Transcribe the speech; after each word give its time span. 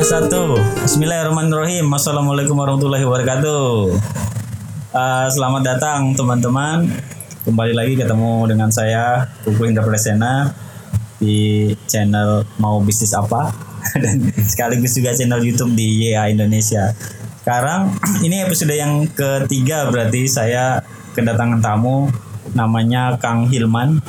Dua, 0.00 0.16
satu. 0.16 0.56
Bismillahirrahmanirrahim. 0.80 1.84
Assalamualaikum 1.92 2.56
warahmatullahi 2.56 3.04
wabarakatuh. 3.04 3.92
Uh, 4.96 5.28
selamat 5.28 5.76
datang 5.76 6.16
teman-teman. 6.16 6.88
Kembali 7.44 7.76
lagi 7.76 8.00
ketemu 8.00 8.48
dengan 8.48 8.72
saya 8.72 9.28
Kuku 9.44 9.68
Indra 9.68 9.84
Presena 9.84 10.56
di 11.20 11.68
channel 11.84 12.48
Mau 12.56 12.80
Bisnis 12.80 13.12
Apa 13.12 13.52
dan 14.00 14.24
sekaligus 14.40 14.96
juga 14.96 15.12
channel 15.12 15.44
YouTube 15.44 15.76
di 15.76 16.08
YA 16.08 16.32
Indonesia. 16.32 16.96
Sekarang 17.44 17.92
ini 18.24 18.40
episode 18.40 18.72
yang 18.72 19.04
ketiga 19.04 19.84
berarti 19.92 20.24
saya 20.32 20.80
kedatangan 21.12 21.60
tamu 21.60 22.08
namanya 22.56 23.20
Kang 23.20 23.52
Hilman. 23.52 24.00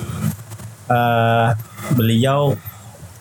Uh, 0.87 1.51
beliau 1.99 2.55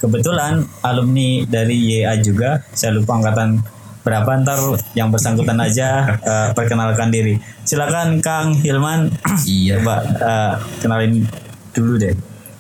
kebetulan 0.01 0.65
alumni 0.81 1.45
dari 1.45 1.77
YA 2.01 2.19
juga 2.19 2.65
saya 2.73 2.97
lupa 2.97 3.21
angkatan 3.21 3.61
berapa 4.01 4.33
ntar 4.43 4.57
yang 4.97 5.13
bersangkutan 5.13 5.61
aja 5.61 6.17
uh, 6.25 6.49
perkenalkan 6.57 7.13
diri 7.13 7.37
silakan 7.63 8.25
Kang 8.25 8.57
Hilman 8.57 9.13
Iya. 9.45 9.79
coba 9.85 9.97
uh, 10.19 10.53
kenalin 10.81 11.29
dulu 11.71 12.01
deh 12.01 12.17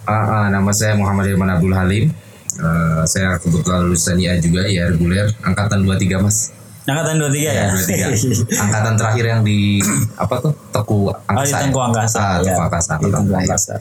Ah, 0.08 0.26
ah, 0.26 0.46
nama 0.50 0.74
saya 0.74 0.98
Muhammad 0.98 1.30
Irman 1.30 1.46
Abdul 1.46 1.70
Halim. 1.70 2.10
Eh, 2.50 3.02
saya 3.06 3.38
kebetulan 3.38 3.86
lulusan 3.86 4.18
IA 4.18 4.42
juga, 4.42 4.66
ya 4.66 4.90
reguler, 4.90 5.30
angkatan 5.46 5.86
23 5.86 6.18
mas. 6.18 6.50
angkatan 6.82 7.22
23 7.22 7.46
ya, 7.46 7.66
23. 7.70 8.58
angkatan 8.66 8.94
terakhir 8.98 9.24
yang 9.30 9.40
di 9.46 9.78
apa 10.18 10.34
tuh 10.42 10.50
Teku 10.74 11.06
Oh, 11.06 11.14
di 11.14 11.22
Angkasa. 11.30 11.56
Tengku 11.62 11.78
Angkasa. 11.78 12.18
Ah, 12.18 12.36
ya. 12.42 12.50
Teku 12.50 12.60
Angkasa. 12.66 12.92
Terakhir. 12.98 13.38
Angkasa. 13.38 13.74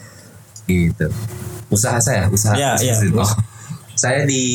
Gitu. 0.70 1.08
Usaha 1.74 1.98
saya, 1.98 2.30
usaha. 2.30 2.54
Iya, 2.54 2.78
iya. 2.78 2.94
bisnis. 2.94 3.18
Oh. 3.26 3.32
Saya 4.00 4.24
di 4.24 4.46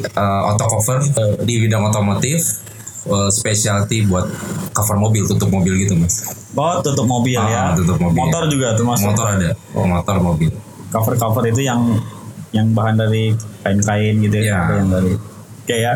eh, 0.00 0.40
auto 0.48 0.64
cover 0.64 1.04
eh, 1.04 1.36
di 1.44 1.60
bidang 1.60 1.92
otomotif, 1.92 2.40
eh, 3.12 3.28
specialty 3.28 4.08
buat 4.08 4.24
cover 4.72 4.96
mobil, 4.96 5.28
tutup 5.28 5.52
mobil 5.52 5.84
gitu 5.84 6.00
mas. 6.00 6.24
Oh, 6.56 6.80
tutup 6.80 7.04
mobil 7.04 7.36
ya. 7.36 7.70
Ah, 7.70 7.76
tutup 7.76 8.00
mobil. 8.00 8.16
Motor 8.16 8.48
juga 8.48 8.72
termasuk. 8.72 9.12
Motor 9.12 9.26
ada, 9.36 9.50
oh 9.76 9.84
motor 9.84 10.16
mobil. 10.24 10.48
Cover-cover 10.88 11.52
itu 11.52 11.68
yang 11.68 12.00
yang 12.56 12.72
bahan 12.72 12.96
dari 12.96 13.36
kain-kain 13.60 14.16
gitu 14.24 14.48
ya. 14.48 14.64
Atau 14.64 14.76
yang 14.80 14.88
dari 14.88 15.12
Oke 15.60 15.76
ya. 15.76 15.94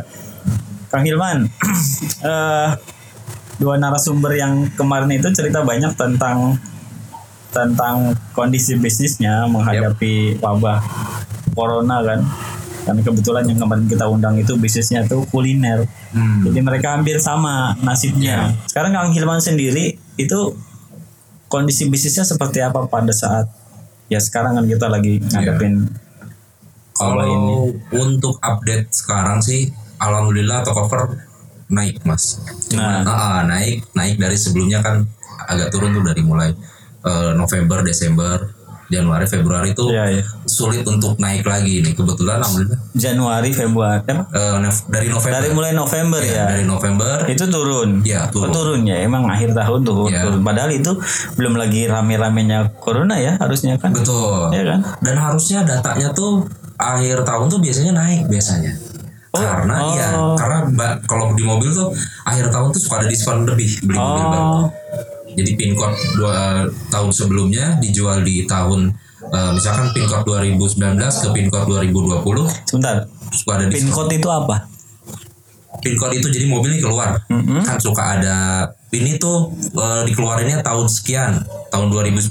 Kang 0.92 1.02
Hilman, 1.08 1.48
eh 2.28 2.70
dua 3.58 3.74
narasumber 3.80 4.36
yang 4.36 4.68
kemarin 4.76 5.08
itu 5.08 5.32
cerita 5.32 5.64
banyak 5.64 5.96
tentang 5.96 6.60
tentang 7.48 8.12
kondisi 8.36 8.76
bisnisnya 8.76 9.48
menghadapi 9.48 10.36
wabah 10.38 10.84
corona 11.56 12.04
kan. 12.04 12.20
Dan 12.84 13.00
kebetulan 13.00 13.48
yang 13.48 13.58
kemarin 13.58 13.88
kita 13.88 14.04
undang 14.06 14.36
itu 14.36 14.54
bisnisnya 14.60 15.08
tuh 15.08 15.24
kuliner. 15.32 15.88
Hmm. 16.12 16.44
Jadi 16.44 16.60
mereka 16.60 16.92
hampir 16.96 17.16
sama 17.16 17.72
nasibnya. 17.80 18.52
Sekarang 18.68 18.92
Kang 18.92 19.10
Hilman 19.12 19.40
sendiri 19.40 19.96
itu 20.20 20.40
kondisi 21.48 21.88
bisnisnya 21.88 22.28
seperti 22.28 22.60
apa 22.60 22.84
pada 22.86 23.12
saat 23.12 23.48
ya 24.12 24.20
sekarang 24.20 24.60
kan 24.60 24.64
kita 24.68 24.86
lagi 24.90 25.20
ngadepin 25.22 25.88
Kalau 26.94 27.26
ini. 27.26 27.54
untuk 27.98 28.38
update 28.38 28.86
sekarang 28.94 29.42
sih, 29.42 29.66
alhamdulillah 29.98 30.62
cover 30.62 31.26
naik 31.66 31.98
mas. 32.06 32.38
Nah. 32.70 33.02
Cuman, 33.02 33.10
ah, 33.10 33.18
ah, 33.18 33.38
naik 33.50 33.82
naik 33.98 34.16
dari 34.22 34.38
sebelumnya 34.38 34.78
kan 34.78 35.02
agak 35.50 35.74
turun 35.74 35.90
tuh 35.90 36.04
dari 36.06 36.22
mulai 36.22 36.54
eh, 37.02 37.30
November, 37.34 37.82
Desember, 37.82 38.46
Januari, 38.86 39.24
Februari 39.24 39.68
itu 39.70 39.84
ya, 39.88 40.04
ya. 40.06 40.22
sulit 40.44 40.84
untuk 40.84 41.16
naik 41.16 41.42
lagi 41.42 41.80
nih. 41.80 41.92
Kebetulan 41.92 42.38
alhamdulillah 42.38 42.78
Januari 42.92 43.50
Februari 43.50 44.00
Nov- 44.04 44.86
dari 44.86 45.08
November. 45.08 45.34
dari 45.34 45.48
mulai 45.50 45.72
November 45.72 46.20
ya, 46.20 46.44
dari 46.46 46.64
November 46.64 47.16
itu 47.24 47.44
turun 47.44 48.00
Iya, 48.00 48.26
Oh, 48.26 48.30
turun. 48.30 48.50
turun 48.50 48.80
ya 48.82 48.96
emang 48.98 49.24
akhir 49.24 49.52
tahun 49.52 49.80
turun, 49.82 50.08
Iya. 50.08 50.22
turun. 50.24 50.40
padahal 50.40 50.70
itu 50.70 50.92
belum 51.34 51.54
lagi 51.54 51.84
rame-ramenya 51.84 52.58
corona 52.76 53.16
ya 53.16 53.36
harusnya 53.36 53.74
kan 53.76 53.90
betul. 53.90 54.50
ya 54.50 54.62
kan 54.64 54.80
Dan 55.00 55.16
harusnya 55.16 55.62
datanya 55.62 56.12
tuh 56.12 56.44
akhir 56.74 57.22
tahun 57.22 57.46
tuh 57.48 57.58
biasanya 57.58 57.92
naik 57.94 58.26
biasanya. 58.26 58.72
Oh, 59.30 59.42
karena 59.42 59.74
oh. 59.80 59.92
ya 59.92 60.08
karena 60.36 60.58
kalau 61.04 61.32
di 61.32 61.42
mobil 61.42 61.66
tuh 61.68 61.90
akhir 62.22 62.48
tahun 62.48 62.70
tuh 62.70 62.78
suka 62.78 63.00
ada 63.00 63.08
diskon 63.08 63.42
lebih 63.42 63.66
beli 63.82 63.98
mobil 63.98 64.24
baru. 64.24 64.70
Oh 65.34 65.36
Jadi 65.36 65.50
pin 65.54 65.74
code 65.74 65.98
dua 66.14 66.62
tahun 66.88 67.10
sebelumnya 67.10 67.76
dijual 67.78 68.22
di 68.22 68.46
tahun 68.46 68.94
eh, 69.26 69.50
misalkan 69.52 69.90
pin 69.90 70.06
code 70.06 70.22
2019 70.22 70.78
ke 70.94 71.28
pin 71.32 71.46
code 71.50 71.66
2020 71.82 72.22
sebentar 72.64 73.02
suka 73.28 73.50
ada 73.56 73.66
pin 73.66 73.90
code 73.90 74.14
itu 74.14 74.30
apa 74.30 74.70
Pin 75.74 75.98
code 75.98 76.16
itu 76.16 76.30
jadi 76.30 76.46
mobil 76.46 76.70
ini 76.70 76.80
keluar. 76.80 77.18
Mm-mm. 77.28 77.60
Kan 77.60 77.76
suka 77.76 78.16
ada 78.16 78.36
ini 78.88 79.18
tuh 79.18 79.52
eh, 79.74 80.02
dikeluarinnya 80.06 80.62
tahun 80.62 80.86
sekian, 80.86 81.44
tahun 81.68 81.86
2019. 81.90 82.30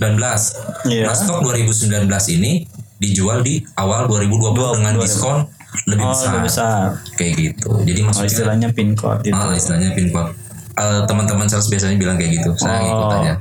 Iya. 0.88 1.04
Nah, 1.06 1.14
stok 1.14 1.44
2019 1.46 2.08
ini 2.34 2.66
dijual 2.98 3.44
di 3.44 3.62
awal 3.76 4.08
2020 4.08 4.56
Dua- 4.56 4.74
dengan 4.80 4.96
dua- 4.96 5.04
diskon 5.04 5.38
lebih 5.86 6.06
oh 6.06 6.14
besar. 6.16 6.32
lebih 6.32 6.44
besar 6.48 6.82
Kayak 7.14 7.34
gitu. 7.36 7.70
Jadi 7.84 8.00
oh, 8.00 8.06
maksudnya 8.08 8.32
istilahnya 8.32 8.68
pin 8.72 8.90
code 8.96 9.22
itu 9.28 9.36
ah, 9.36 9.54
istilahnya 9.54 9.90
pin 9.92 10.08
code. 10.10 10.32
Eh, 10.74 11.02
teman-teman 11.06 11.46
sales 11.46 11.70
biasanya 11.70 11.96
bilang 11.96 12.18
kayak 12.18 12.34
gitu. 12.34 12.50
Saya 12.58 12.82
ikut 12.82 13.06
Oh. 13.06 13.14
aja. 13.14 13.34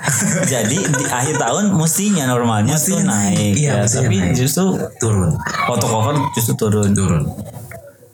Jadi 0.52 0.74
di 0.80 1.04
akhir 1.06 1.38
tahun 1.38 1.70
mestinya 1.72 2.26
normalnya 2.26 2.74
tuh 2.74 2.98
Mestinya 2.98 3.04
naik, 3.14 3.30
naik. 3.30 3.52
Iya, 3.54 3.72
ya, 3.72 3.86
tapi 3.86 4.16
naik. 4.18 4.34
justru 4.34 4.64
Turun, 4.98 5.30
auto 5.64 5.86
cover 5.86 6.14
justru 6.34 6.58
turun. 6.58 6.90
turun. 6.90 7.22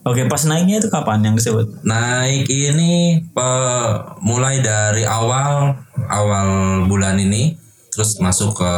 Oke, 0.03 0.23
pas 0.25 0.45
naiknya 0.45 0.79
itu 0.79 0.87
kapan 0.87 1.25
yang 1.25 1.35
disebut? 1.35 1.83
Naik 1.83 2.45
ini 2.47 2.93
eh, 3.27 3.93
mulai 4.21 4.61
dari 4.61 5.03
awal 5.03 5.73
awal 6.07 6.49
bulan 6.85 7.17
ini 7.17 7.57
terus 7.89 8.21
masuk 8.21 8.55
ke 8.55 8.73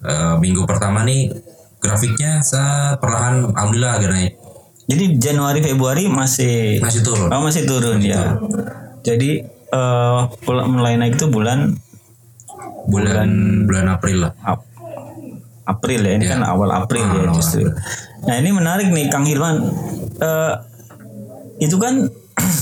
eh, 0.00 0.34
minggu 0.38 0.62
pertama 0.62 1.02
nih 1.02 1.26
grafiknya 1.76 2.38
saat 2.40 2.96
perlahan 2.96 3.50
alhamdulillah 3.50 3.98
agak 3.98 4.10
naik 4.10 4.32
Jadi 4.82 5.04
Januari 5.16 5.58
Februari 5.58 6.06
masih 6.06 6.78
masih 6.78 7.02
turun 7.02 7.26
oh, 7.26 7.42
masih 7.42 7.62
turun 7.64 7.98
ya. 7.98 8.38
Jadi 9.02 9.30
eh 9.68 10.20
pul- 10.40 10.66
mulai 10.66 10.94
naik 10.94 11.16
itu 11.16 11.26
bulan 11.26 11.74
bulan 12.84 13.28
bulan 13.64 13.86
April 13.88 14.16
lah 14.20 14.32
Ap- 14.42 14.68
April 15.64 16.00
ya. 16.02 16.12
Ini 16.14 16.24
Ya. 16.24 16.30
kan 16.34 16.42
awal 16.44 16.68
April 16.70 17.02
Ah, 17.02 17.12
ya 17.12 17.20
awal 17.24 17.34
justru. 17.34 17.66
Nah, 18.22 18.34
ini 18.36 18.50
menarik 18.50 18.88
nih 18.88 19.06
Kang 19.08 19.22
Hilman. 19.22 19.56
Eh 20.18 20.52
itu 21.60 21.76
kan 21.76 22.10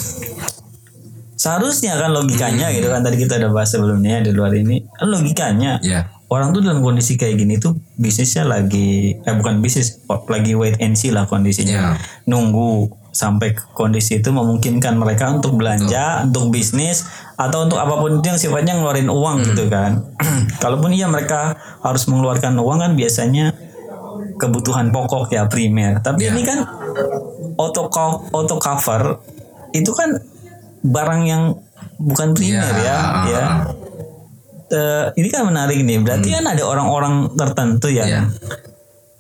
seharusnya 1.35 1.97
kan 1.97 2.11
logikanya 2.11 2.69
Hmm. 2.69 2.77
gitu 2.77 2.89
kan 2.89 3.01
tadi 3.01 3.17
kita 3.19 3.39
udah 3.39 3.51
bahas 3.51 3.71
sebelumnya 3.71 4.21
di 4.21 4.31
luar 4.31 4.53
ini. 4.53 4.85
Kan 4.91 5.09
logikanya 5.09 5.81
ya 5.81 6.05
orang 6.29 6.53
tuh 6.53 6.61
dalam 6.61 6.79
kondisi 6.79 7.17
kayak 7.17 7.37
gini 7.37 7.57
tuh 7.57 7.75
bisnisnya 7.97 8.47
lagi 8.47 9.19
eh 9.19 9.35
bukan 9.35 9.59
bisnis 9.59 9.99
lagi 10.29 10.53
wait 10.53 10.79
and 10.79 10.95
see 10.95 11.11
lah 11.11 11.25
kondisinya 11.25 11.75
Ya. 11.75 11.91
nunggu 12.23 12.87
sampai 13.11 13.59
kondisi 13.75 14.23
itu 14.23 14.31
memungkinkan 14.31 14.95
mereka 14.95 15.35
untuk 15.35 15.59
belanja 15.59 16.23
untuk 16.25 16.55
bisnis 16.55 17.05
atau 17.35 17.67
untuk 17.67 17.83
apa 17.83 17.99
pun 17.99 18.23
itu 18.23 18.27
yang 18.31 18.39
sifatnya 18.39 18.79
ngeluarin 18.79 19.11
uang 19.11 19.43
gitu 19.51 19.67
kan 19.67 20.07
kalaupun 20.63 20.95
iya 20.95 21.11
mereka 21.11 21.59
harus 21.83 22.07
mengeluarkan 22.07 22.55
uang 22.63 22.79
kan 22.79 22.93
biasanya 22.95 23.51
kebutuhan 24.39 24.95
pokok 24.95 25.35
ya 25.35 25.51
primer 25.51 25.99
tapi 26.01 26.27
Ya. 26.27 26.33
ini 26.33 26.47
kan 26.47 26.63
auto 27.59 27.91
auto 28.31 28.57
cover 28.57 29.19
itu 29.75 29.91
kan 29.91 30.17
barang 30.81 31.23
yang 31.27 31.43
bukan 31.99 32.33
primer 32.33 32.73
ya 32.79 32.87
Ya. 32.87 32.99
ya 33.27 33.47
Eh, 34.71 35.07
ini 35.19 35.27
kan 35.27 35.51
menarik 35.51 35.83
nih. 35.83 35.99
Berarti 35.99 36.31
kan 36.31 36.47
ada 36.47 36.63
orang-orang 36.63 37.35
tertentu 37.35 37.91
yang 37.91 38.31
Hmm. 38.31 38.70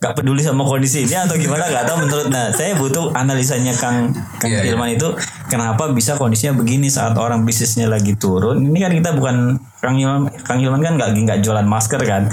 Nggak 0.01 0.17
peduli 0.17 0.41
sama 0.41 0.65
kondisi 0.65 1.05
ini 1.05 1.13
atau 1.13 1.37
gimana 1.37 1.69
nggak 1.69 1.85
tahu 1.85 2.09
menurut 2.09 2.33
nah 2.33 2.49
saya 2.49 2.73
butuh 2.73 3.13
analisanya 3.13 3.77
Kang 3.77 4.09
Kang 4.41 4.49
Iya, 4.49 4.65
iya. 4.65 4.73
Hilman 4.73 4.97
itu 4.97 5.13
kenapa 5.45 5.93
bisa 5.93 6.17
kondisinya 6.17 6.57
begini 6.57 6.89
saat 6.89 7.13
orang 7.15 7.45
bisnisnya 7.45 7.85
lagi 7.85 8.17
turun? 8.17 8.65
Ini 8.65 8.79
kan 8.81 8.93
kita 8.97 9.11
bukan 9.13 9.37
Kang 9.77 10.01
Hilman 10.01 10.33
Kang 10.41 10.57
Hilman 10.57 10.81
kan 10.81 10.97
nggak 10.97 11.13
nggak 11.13 11.39
jualan 11.45 11.69
masker 11.69 12.01
kan? 12.01 12.33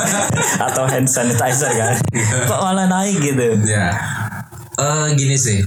Atau 0.68 0.84
hand 0.84 1.08
sanitizer 1.08 1.72
kan? 1.72 1.96
Kok 2.44 2.60
malah 2.60 2.84
naik 2.84 3.16
gitu? 3.18 3.56
Ya 3.64 3.96
Eh, 4.76 5.06
gini 5.16 5.34
sih. 5.34 5.64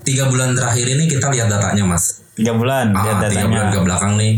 Tiga 0.00 0.26
bulan 0.26 0.56
terakhir 0.56 0.88
ini 0.88 1.04
kita 1.06 1.28
lihat 1.28 1.46
datanya 1.46 1.84
mas. 1.84 2.24
Tiga 2.32 2.56
bulan 2.56 2.90
lihat 2.90 3.20
ah, 3.20 3.28
tiga 3.28 3.44
bulan 3.44 3.68
datanya. 3.68 3.76
ke 3.76 3.84
belakang 3.84 4.12
nih 4.16 4.32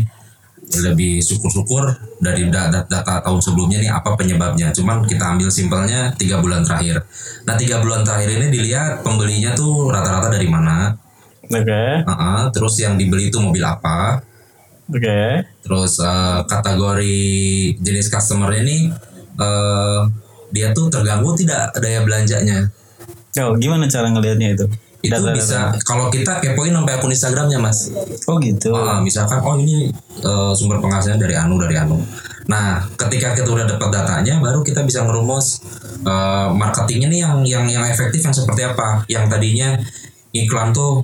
lebih 0.81 1.21
syukur-syukur 1.21 1.93
dari 2.17 2.49
da- 2.49 2.71
da- 2.71 2.87
data 2.87 3.21
tahun 3.21 3.37
sebelumnya 3.37 3.77
nih 3.83 3.91
apa 3.91 4.15
penyebabnya. 4.15 4.73
Cuman 4.73 5.05
kita 5.05 5.35
ambil 5.35 5.51
simpelnya 5.51 6.09
tiga 6.15 6.39
bulan 6.39 6.63
terakhir. 6.63 7.03
Nah 7.45 7.53
tiga 7.53 7.83
bulan 7.83 8.01
terakhir 8.01 8.33
ini 8.33 8.47
dilihat 8.49 9.03
pembelinya 9.03 9.53
tuh 9.53 9.91
rata-rata 9.91 10.33
dari 10.33 10.47
mana. 10.49 10.95
oke 11.43 11.83
Ah, 12.07 12.47
terus 12.49 12.79
yang 12.79 12.95
dibeli 12.95 13.27
itu 13.29 13.37
mobil 13.37 13.61
apa. 13.61 14.23
oke 14.89 15.21
Terus 15.61 15.99
eh, 15.99 16.39
kategori 16.47 17.17
jenis 17.77 18.07
customer 18.09 18.49
ini 18.55 18.89
eh, 19.37 20.01
dia 20.49 20.69
tuh 20.71 20.89
terganggu 20.89 21.33
tidak 21.35 21.73
daya 21.77 22.01
belanjanya. 22.01 22.69
oh 23.41 23.57
gimana 23.57 23.89
cara 23.89 24.07
ngelihatnya 24.13 24.53
itu 24.53 24.65
itu 25.03 25.23
bisa 25.35 25.75
kalau 25.83 26.07
kita 26.07 26.39
kepoin 26.39 26.71
sampai 26.71 26.93
akun 26.95 27.11
Instagramnya 27.11 27.59
mas. 27.59 27.91
Oh 28.23 28.39
gitu. 28.39 28.71
Ah, 28.71 29.03
misalkan 29.03 29.43
oh 29.43 29.59
ini 29.59 29.91
eh, 30.23 30.51
sumber 30.55 30.79
penghasilan 30.79 31.19
dari 31.19 31.35
anu 31.35 31.59
dari 31.59 31.75
anu. 31.75 31.99
Nah 32.47 32.87
ketika 32.95 33.35
kita 33.35 33.51
udah 33.51 33.67
dapat 33.67 33.89
datanya 33.91 34.39
baru 34.39 34.63
kita 34.63 34.87
bisa 34.87 35.03
ngerumus 35.03 35.59
eh, 36.07 36.47
marketingnya 36.55 37.11
nih 37.11 37.19
yang 37.19 37.35
yang 37.43 37.65
yang 37.67 37.83
efektif 37.91 38.23
yang 38.23 38.31
seperti 38.31 38.63
apa. 38.63 39.03
Yang 39.11 39.25
tadinya 39.27 39.75
iklan 40.31 40.71
tuh 40.71 41.03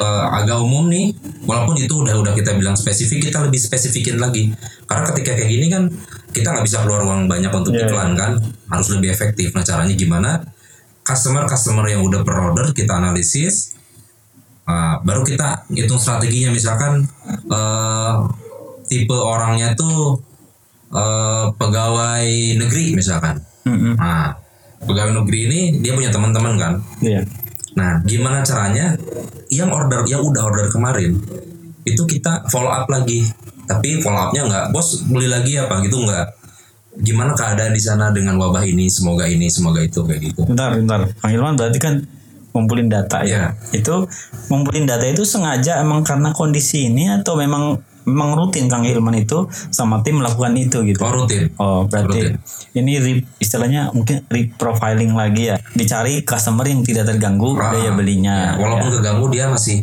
eh, 0.00 0.26
agak 0.40 0.64
umum 0.64 0.88
nih 0.88 1.12
walaupun 1.44 1.76
itu 1.76 2.00
udah 2.00 2.16
udah 2.16 2.32
kita 2.32 2.56
bilang 2.56 2.80
spesifik 2.80 3.28
kita 3.28 3.44
lebih 3.44 3.60
spesifikin 3.60 4.16
lagi. 4.16 4.56
Karena 4.88 5.04
ketika 5.12 5.36
kayak 5.36 5.50
gini 5.52 5.66
kan 5.68 5.92
kita 6.32 6.48
nggak 6.48 6.64
bisa 6.64 6.80
keluar 6.80 7.04
uang 7.04 7.28
banyak 7.28 7.52
untuk 7.52 7.76
Iya, 7.76 7.92
iklan 7.92 8.16
kan 8.16 8.40
harus 8.72 8.88
lebih 8.88 9.12
efektif. 9.12 9.52
Nah 9.52 9.60
caranya 9.60 9.92
gimana 9.92 10.40
customer 11.04 11.44
customer 11.44 11.84
yang 11.86 12.02
udah 12.02 12.24
per 12.24 12.34
kita 12.72 12.98
analisis 12.98 13.74
Nah, 14.64 14.96
baru 15.04 15.20
kita 15.20 15.68
hitung 15.76 16.00
strateginya 16.00 16.48
misalkan 16.56 17.04
eh, 17.28 18.14
tipe 18.88 19.12
orangnya 19.12 19.76
tuh 19.76 20.16
eh, 20.88 21.46
pegawai 21.52 22.28
negeri 22.56 22.96
misalkan. 22.96 23.36
Mm-mm. 23.68 24.00
Nah, 24.00 24.32
pegawai 24.84 25.12
negeri 25.24 25.38
ini 25.48 25.60
dia 25.84 25.92
punya 25.92 26.08
teman-teman 26.08 26.56
kan. 26.56 26.72
Iya. 27.04 27.28
Nah, 27.76 28.00
gimana 28.08 28.40
caranya 28.40 28.96
yang 29.52 29.68
order 29.68 30.06
yang 30.08 30.24
udah 30.24 30.42
order 30.48 30.66
kemarin 30.72 31.20
itu 31.84 32.02
kita 32.08 32.48
follow 32.48 32.72
up 32.72 32.88
lagi. 32.88 33.20
Tapi 33.64 34.00
follow 34.00 34.28
upnya 34.28 34.48
nggak, 34.48 34.64
bos 34.72 35.04
beli 35.08 35.28
lagi 35.28 35.60
apa 35.60 35.84
gitu 35.84 36.00
nggak. 36.04 36.43
Gimana 36.94 37.34
keadaan 37.34 37.74
di 37.74 37.82
sana 37.82 38.14
dengan 38.14 38.38
wabah 38.38 38.62
ini? 38.62 38.86
Semoga 38.86 39.26
ini, 39.26 39.50
semoga 39.50 39.82
itu 39.82 40.02
kayak 40.06 40.20
gitu. 40.30 40.40
Bentar, 40.46 40.78
bentar. 40.78 41.10
Kang 41.18 41.32
Ilman 41.34 41.58
berarti 41.58 41.78
kan 41.82 41.94
ngumpulin 42.54 42.86
data 42.86 43.26
ya. 43.26 43.26
Iya. 43.26 43.44
Itu 43.74 44.06
ngumpulin 44.46 44.86
data 44.86 45.02
itu 45.02 45.26
sengaja 45.26 45.82
emang 45.82 46.06
karena 46.06 46.30
kondisi 46.30 46.86
ini 46.86 47.10
atau 47.10 47.34
memang 47.34 47.82
memang 48.04 48.36
rutin 48.38 48.70
Kang 48.70 48.86
Ilman 48.86 49.16
itu 49.18 49.48
sama 49.72 50.04
tim 50.06 50.22
melakukan 50.22 50.54
itu 50.54 50.86
gitu. 50.86 51.02
Oh 51.02 51.10
rutin. 51.10 51.50
Oh, 51.58 51.82
berarti 51.88 52.30
Rutin. 52.30 52.32
ini 52.78 52.92
re- 53.00 53.26
istilahnya 53.40 53.90
mungkin 53.90 54.22
reprofiling 54.30 55.18
lagi 55.18 55.50
ya. 55.50 55.56
Dicari 55.74 56.22
customer 56.22 56.62
yang 56.62 56.86
tidak 56.86 57.10
terganggu 57.10 57.58
Ah, 57.58 57.74
daya 57.74 57.90
belinya. 57.90 58.54
ya, 58.54 58.60
walaupun 58.60 58.92
ya. 58.92 58.94
keganggu 59.02 59.26
dia 59.34 59.44
masih 59.50 59.82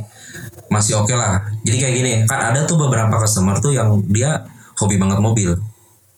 masih 0.71 0.95
oke 0.95 1.11
lah. 1.11 1.43
Jadi 1.67 1.75
kayak 1.75 1.93
gini, 1.97 2.11
kan 2.23 2.55
ada 2.55 2.63
tuh 2.63 2.79
beberapa 2.79 3.11
customer 3.19 3.59
tuh 3.59 3.75
yang 3.75 3.99
dia 4.07 4.47
hobi 4.79 4.95
banget 4.95 5.19
mobil. 5.19 5.51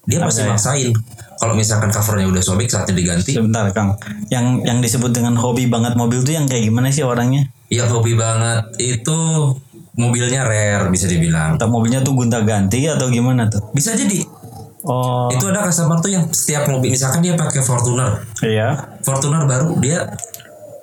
Dia 0.03 0.19
pasti 0.19 0.44
ya? 0.44 0.51
maksain. 0.51 0.91
Kalau 1.39 1.53
misalkan 1.55 1.89
covernya 1.91 2.27
udah 2.29 2.44
sobek 2.44 2.67
saatnya 2.71 2.95
diganti. 2.95 3.31
Sebentar 3.35 3.67
Kang. 3.75 3.95
Yang 4.31 4.63
yang 4.63 4.79
disebut 4.79 5.11
dengan 5.11 5.35
hobi 5.35 5.67
banget 5.67 5.95
mobil 5.95 6.23
tuh 6.23 6.35
yang 6.35 6.47
kayak 6.47 6.67
gimana 6.67 6.91
sih 6.91 7.03
orangnya? 7.03 7.47
Yang 7.67 8.00
hobi 8.00 8.13
banget 8.15 8.63
itu 8.79 9.17
mobilnya 9.95 10.47
rare 10.47 10.88
bisa 10.88 11.07
dibilang. 11.07 11.55
Atau 11.59 11.67
mobilnya 11.67 12.00
tuh 12.03 12.15
gonta-ganti 12.15 12.88
atau 12.88 13.07
gimana 13.11 13.47
tuh? 13.51 13.71
Bisa 13.71 13.95
jadi 13.95 14.23
Oh, 14.83 15.31
itu 15.31 15.47
ada 15.47 15.63
customer 15.63 15.95
tuh 16.03 16.11
yang 16.11 16.27
setiap 16.35 16.67
mobil 16.67 16.91
misalkan 16.91 17.23
dia 17.23 17.39
pakai 17.39 17.63
Fortuner, 17.63 18.19
iya. 18.44 18.99
Fortuner 18.99 19.47
baru 19.47 19.79
dia 19.79 20.11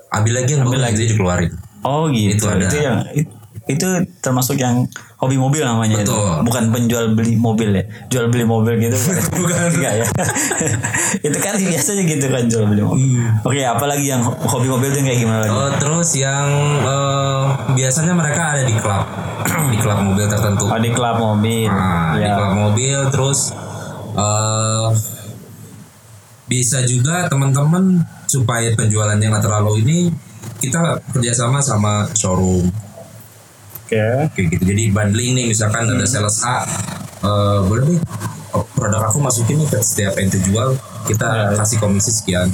ambil 0.08 0.40
lagi 0.40 0.56
yang 0.56 0.64
Ambil 0.64 0.80
jadi 0.88 1.04
dikeluarin. 1.12 1.52
Oh 1.84 2.08
gitu. 2.08 2.40
Itu 2.40 2.46
ada. 2.48 2.64
yang 2.72 3.04
it- 3.12 3.28
itu 3.68 3.88
termasuk 4.24 4.56
yang 4.56 4.88
hobi 5.20 5.36
mobil 5.36 5.60
namanya 5.60 6.00
itu. 6.00 6.08
Betul. 6.08 6.48
Bukan 6.48 6.64
penjual 6.72 7.04
beli 7.12 7.36
mobil 7.36 7.70
ya. 7.76 7.84
Jual 8.08 8.32
beli 8.32 8.48
mobil 8.48 8.80
gitu. 8.80 8.96
Bukan. 9.38 9.56
Enggak 9.76 9.94
ya. 10.00 10.06
itu 11.28 11.38
kan 11.38 11.54
biasanya 11.60 12.02
gitu 12.08 12.26
kan 12.32 12.42
jual 12.48 12.64
beli 12.64 12.82
mobil. 12.82 13.04
Oke, 13.44 13.60
apalagi 13.60 14.08
yang 14.08 14.24
ho- 14.24 14.40
hobi 14.48 14.72
mobil 14.72 14.88
itu 14.88 15.04
kayak 15.04 15.20
gimana 15.20 15.38
lagi? 15.44 15.52
Oh, 15.52 15.70
terus 15.76 16.08
yang 16.16 16.48
eh, 16.80 17.44
biasanya 17.76 18.12
mereka 18.16 18.56
ada 18.56 18.62
di 18.64 18.74
klub, 18.80 19.04
di 19.72 19.78
klub 19.78 19.98
mobil 20.00 20.24
tertentu. 20.24 20.64
Oh, 20.66 20.80
di 20.80 20.90
klub 20.90 21.16
mobil. 21.20 21.68
Nah, 21.68 22.16
di 22.16 22.24
ya. 22.24 22.34
klub 22.40 22.52
mobil 22.56 22.98
terus 23.12 23.52
eh 24.10 24.88
bisa 26.50 26.82
juga 26.82 27.30
teman-teman 27.30 28.02
supaya 28.26 28.74
penjualannya 28.74 29.22
nggak 29.22 29.44
terlalu 29.46 29.86
ini 29.86 29.98
kita 30.58 30.98
kerjasama 31.14 31.62
sama 31.62 32.10
showroom 32.10 32.66
Oke. 33.90 34.42
gitu. 34.46 34.62
Jadi 34.62 34.82
bundling 34.88 35.32
nih 35.34 35.46
misalkan 35.48 35.82
ada 35.84 36.06
sales 36.06 36.38
A 36.46 36.62
eh, 37.20 37.58
boleh 37.66 37.84
nih 37.90 38.00
produk 38.70 39.02
aku 39.06 39.18
masukin 39.18 39.58
nih 39.58 39.68
ke 39.68 39.78
setiap 39.80 40.14
ente 40.16 40.38
jual 40.42 40.74
kita 41.06 41.54
kasih 41.54 41.78
komisi 41.78 42.10
sekian. 42.10 42.46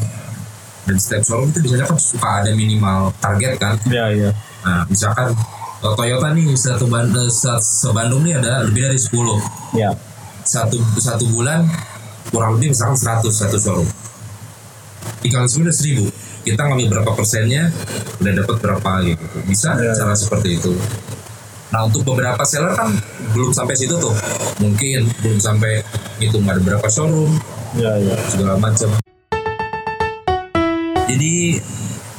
Dan 0.86 0.96
setiap 0.96 1.26
showroom 1.26 1.50
itu 1.50 1.66
biasanya 1.66 1.86
kan 1.90 1.98
suka 1.98 2.28
ada 2.40 2.50
minimal 2.54 3.10
target 3.18 3.58
kan? 3.58 3.74
Ya, 3.90 4.06
ya. 4.08 4.30
Nah, 4.62 4.86
misalkan 4.86 5.34
eh, 5.82 5.92
Toyota 5.92 6.32
nih 6.32 6.56
satu 6.56 6.86
eh, 6.88 7.28
se- 7.28 7.62
sebandung 7.84 8.24
nih 8.24 8.40
ada 8.40 8.64
lebih 8.64 8.88
dari 8.88 8.96
10 8.96 9.12
Ya. 9.76 9.92
satu 10.40 10.78
satu 10.96 11.26
bulan 11.28 11.66
kurang 12.32 12.56
lebih 12.56 12.72
misalkan 12.72 12.96
100 12.96 13.28
satu 13.28 13.56
showroom. 13.60 13.88
Dikali 15.20 15.46
10 15.46 15.68
udah 15.68 15.76
1000 15.76 16.46
kita 16.46 16.62
ngambil 16.62 16.86
berapa 16.98 17.10
persennya 17.18 17.74
udah 18.22 18.32
dapat 18.38 18.56
berapa 18.62 18.90
gitu. 19.02 19.24
Bisa 19.50 19.74
Ya, 19.74 19.90
cara 19.92 20.14
seperti 20.14 20.62
itu 20.62 20.70
nah 21.74 21.82
untuk 21.82 22.06
beberapa 22.06 22.46
seller 22.46 22.78
kan 22.78 22.94
belum 23.34 23.50
sampai 23.52 23.74
situ 23.74 23.98
tuh. 23.98 24.14
Mungkin 24.62 25.10
belum 25.20 25.38
sampai 25.42 25.82
hitung 26.22 26.46
ada 26.48 26.60
berapa 26.62 26.86
showroom 26.88 27.36
Ya, 27.76 27.92
ya. 28.00 28.16
segala 28.32 28.56
macam. 28.56 28.88
Jadi 31.06 31.60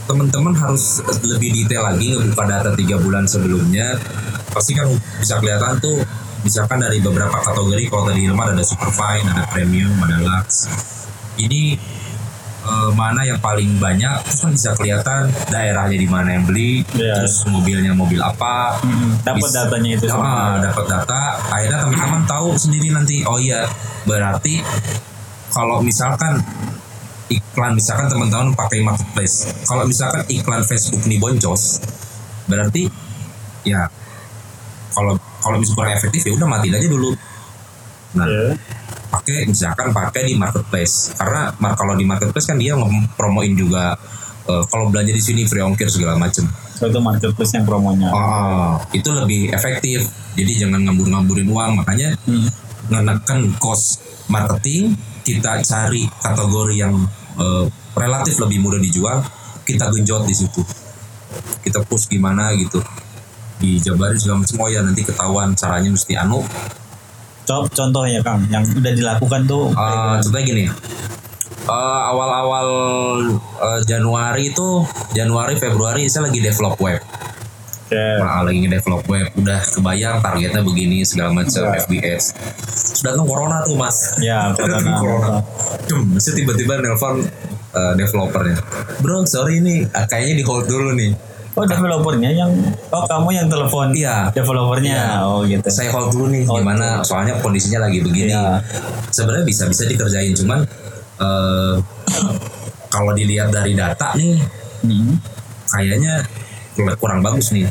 teman-teman 0.08 0.54
harus 0.56 1.04
lebih 1.26 1.52
detail 1.52 1.84
lagi 1.90 2.16
ngebuka 2.16 2.46
data 2.48 2.72
tiga 2.78 2.96
bulan 3.02 3.26
sebelumnya. 3.26 3.98
Pasti 4.54 4.78
kan 4.78 4.88
bisa 5.20 5.42
kelihatan 5.42 5.82
tuh 5.82 6.00
misalkan 6.46 6.80
dari 6.80 7.02
beberapa 7.04 7.36
kategori 7.44 7.84
kalau 7.92 8.08
tadi 8.08 8.30
Hilman 8.30 8.56
ada 8.56 8.64
superfine 8.64 9.26
ada 9.28 9.44
premium 9.52 9.98
ada 10.06 10.22
lux. 10.22 10.70
Ini 11.42 11.76
eh, 12.68 12.92
mana 12.92 13.24
yang 13.24 13.40
paling 13.40 13.78
banyak 13.78 14.20
terus 14.22 14.40
kan 14.40 14.52
bisa 14.52 14.70
kelihatan 14.74 15.22
daerahnya 15.48 15.96
di 15.96 16.06
mana 16.06 16.36
yang 16.36 16.44
beli 16.44 16.84
Iya. 16.92 17.24
terus 17.24 17.48
mobilnya 17.48 17.92
mobil 17.92 18.20
apa 18.20 18.76
Mm-mm. 18.84 19.24
Dapat 19.24 19.50
datanya 19.50 19.90
itu 19.94 20.06
semua. 20.06 20.28
Ah, 20.28 20.54
dapat 20.60 20.86
data 20.86 21.22
akhirnya 21.48 21.80
teman-teman 21.82 22.24
tahu 22.26 22.48
sendiri 22.54 22.92
nanti 22.92 23.24
oh 23.24 23.38
iya 23.38 23.64
berarti 24.04 24.60
kalau 25.48 25.80
misalkan 25.80 26.44
iklan 27.28 27.72
misalkan 27.74 28.08
teman-teman 28.08 28.52
pakai 28.52 28.80
marketplace 28.80 29.48
kalau 29.64 29.84
misalkan 29.84 30.24
iklan 30.28 30.64
Facebook 30.64 31.04
nih 31.04 31.18
boncos 31.18 31.80
berarti 32.46 32.88
ya 33.64 33.88
kalau 34.90 35.16
kalau 35.38 35.56
misalnya 35.56 35.76
kurang 35.78 35.94
efektif 35.94 36.22
ya 36.24 36.32
udah 36.34 36.48
matiin 36.50 36.74
aja 36.74 36.88
dulu 36.88 37.12
nah 38.10 38.24
Ya. 38.26 38.56
Pakai 39.28 39.44
misalkan 39.44 39.88
pakai 39.92 40.24
di 40.32 40.40
marketplace 40.40 41.12
karena 41.20 41.52
mar- 41.60 41.76
kalau 41.76 42.00
di 42.00 42.08
marketplace 42.08 42.48
kan 42.48 42.56
dia 42.56 42.80
ngepromoin 42.80 43.52
juga 43.60 44.00
eh, 44.48 44.64
kalau 44.72 44.88
belanja 44.88 45.12
di 45.12 45.20
sini 45.20 45.44
free 45.44 45.60
ongkir 45.60 45.92
segala 45.92 46.16
macem 46.16 46.48
So, 46.78 46.86
itu 46.86 47.02
marketplace 47.02 47.58
yang 47.58 47.66
promonya. 47.66 48.14
Ah, 48.14 48.78
itu 48.94 49.10
lebih 49.10 49.50
efektif. 49.50 50.06
Jadi 50.38 50.62
jangan 50.62 50.86
ngambur-ngamburin 50.86 51.50
uang. 51.50 51.82
Makanya 51.82 52.14
Hmm. 52.30 52.46
menekan 52.94 53.50
cost 53.58 53.98
marketing, 54.30 54.94
kita 55.26 55.58
cari 55.66 56.06
kategori 56.22 56.78
yang 56.78 56.94
eh, 57.42 57.66
relatif 57.98 58.38
lebih 58.38 58.62
mudah 58.62 58.78
dijual, 58.78 59.26
kita 59.66 59.90
genjot 59.90 60.30
di 60.30 60.38
situ. 60.38 60.62
Kita 61.66 61.82
push 61.82 62.06
gimana 62.06 62.54
gitu. 62.54 62.78
Dijabarin 63.58 64.22
segala 64.22 64.46
macam. 64.46 64.62
Oh 64.62 64.70
ya 64.70 64.86
nanti 64.86 65.02
ketahuan 65.02 65.58
caranya 65.58 65.90
mesti 65.90 66.14
anu. 66.14 66.46
Co- 67.48 67.70
Contohnya 67.70 68.20
Kang, 68.20 68.44
yang 68.52 68.68
udah 68.68 68.92
dilakukan 68.92 69.48
tuh. 69.48 69.72
Eh, 69.72 70.16
contohnya 70.20 70.46
gini. 70.46 70.66
Eh, 71.68 72.02
awal-awal 72.06 72.68
eh, 73.40 73.80
Januari 73.84 74.52
itu 74.52 74.84
Januari 75.12 75.56
Februari 75.56 76.08
saya 76.08 76.28
lagi 76.28 76.40
develop 76.40 76.76
web. 76.78 77.00
Oke. 77.88 77.96
Nah, 78.20 78.44
lagi 78.44 78.68
nge-develop 78.68 79.08
web, 79.08 79.28
udah 79.34 79.64
kebayang 79.64 80.20
targetnya 80.20 80.60
begini 80.60 81.08
segala 81.08 81.32
macam 81.32 81.72
Ya. 81.72 81.80
FBS. 81.80 82.36
Sudah 83.00 83.16
datang 83.16 83.24
corona 83.24 83.64
tuh 83.64 83.80
mas. 83.80 84.20
Ya, 84.20 84.52
Datang 84.52 84.84
corona. 85.00 85.40
corona. 85.40 86.20
Saya 86.20 86.36
tiba-tiba 86.36 86.84
nelpon 86.84 87.24
eh, 87.72 87.94
developernya. 87.96 88.60
Bro, 89.00 89.24
sorry 89.24 89.64
ah, 89.96 90.04
kayaknya 90.04 90.36
di 90.36 90.44
hold 90.44 90.68
dulu 90.68 90.92
nih. 90.94 91.16
Oh 91.58 91.66
developernya 91.66 92.30
yang 92.30 92.54
oh 92.94 93.04
kamu 93.10 93.30
yang 93.34 93.48
telepon 93.50 93.90
Iya. 93.90 94.30
developernya 94.30 95.26
oh 95.26 95.42
gitu 95.42 95.66
Saya 95.68 95.90
hold 95.90 96.14
dulu 96.14 96.30
nih, 96.30 96.46
Hold 96.46 96.62
gimana? 96.62 97.02
Soalnya 97.02 97.42
kondisinya 97.42 97.90
lagi 97.90 98.06
begini. 98.06 98.30
Iya. 98.30 98.62
Sebenarnya 99.10 99.42
bisa 99.42 99.66
bisa 99.66 99.84
dikerjain, 99.84 100.38
cuman 100.38 100.62
eh, 101.18 101.76
kalau 102.88 103.12
dilihat 103.12 103.50
dari 103.50 103.74
data 103.74 104.14
nih, 104.14 104.38
Hmm. 104.78 105.18
kayaknya 105.68 106.22
kurang 107.02 107.26
bagus 107.26 107.50
nih. 107.50 107.66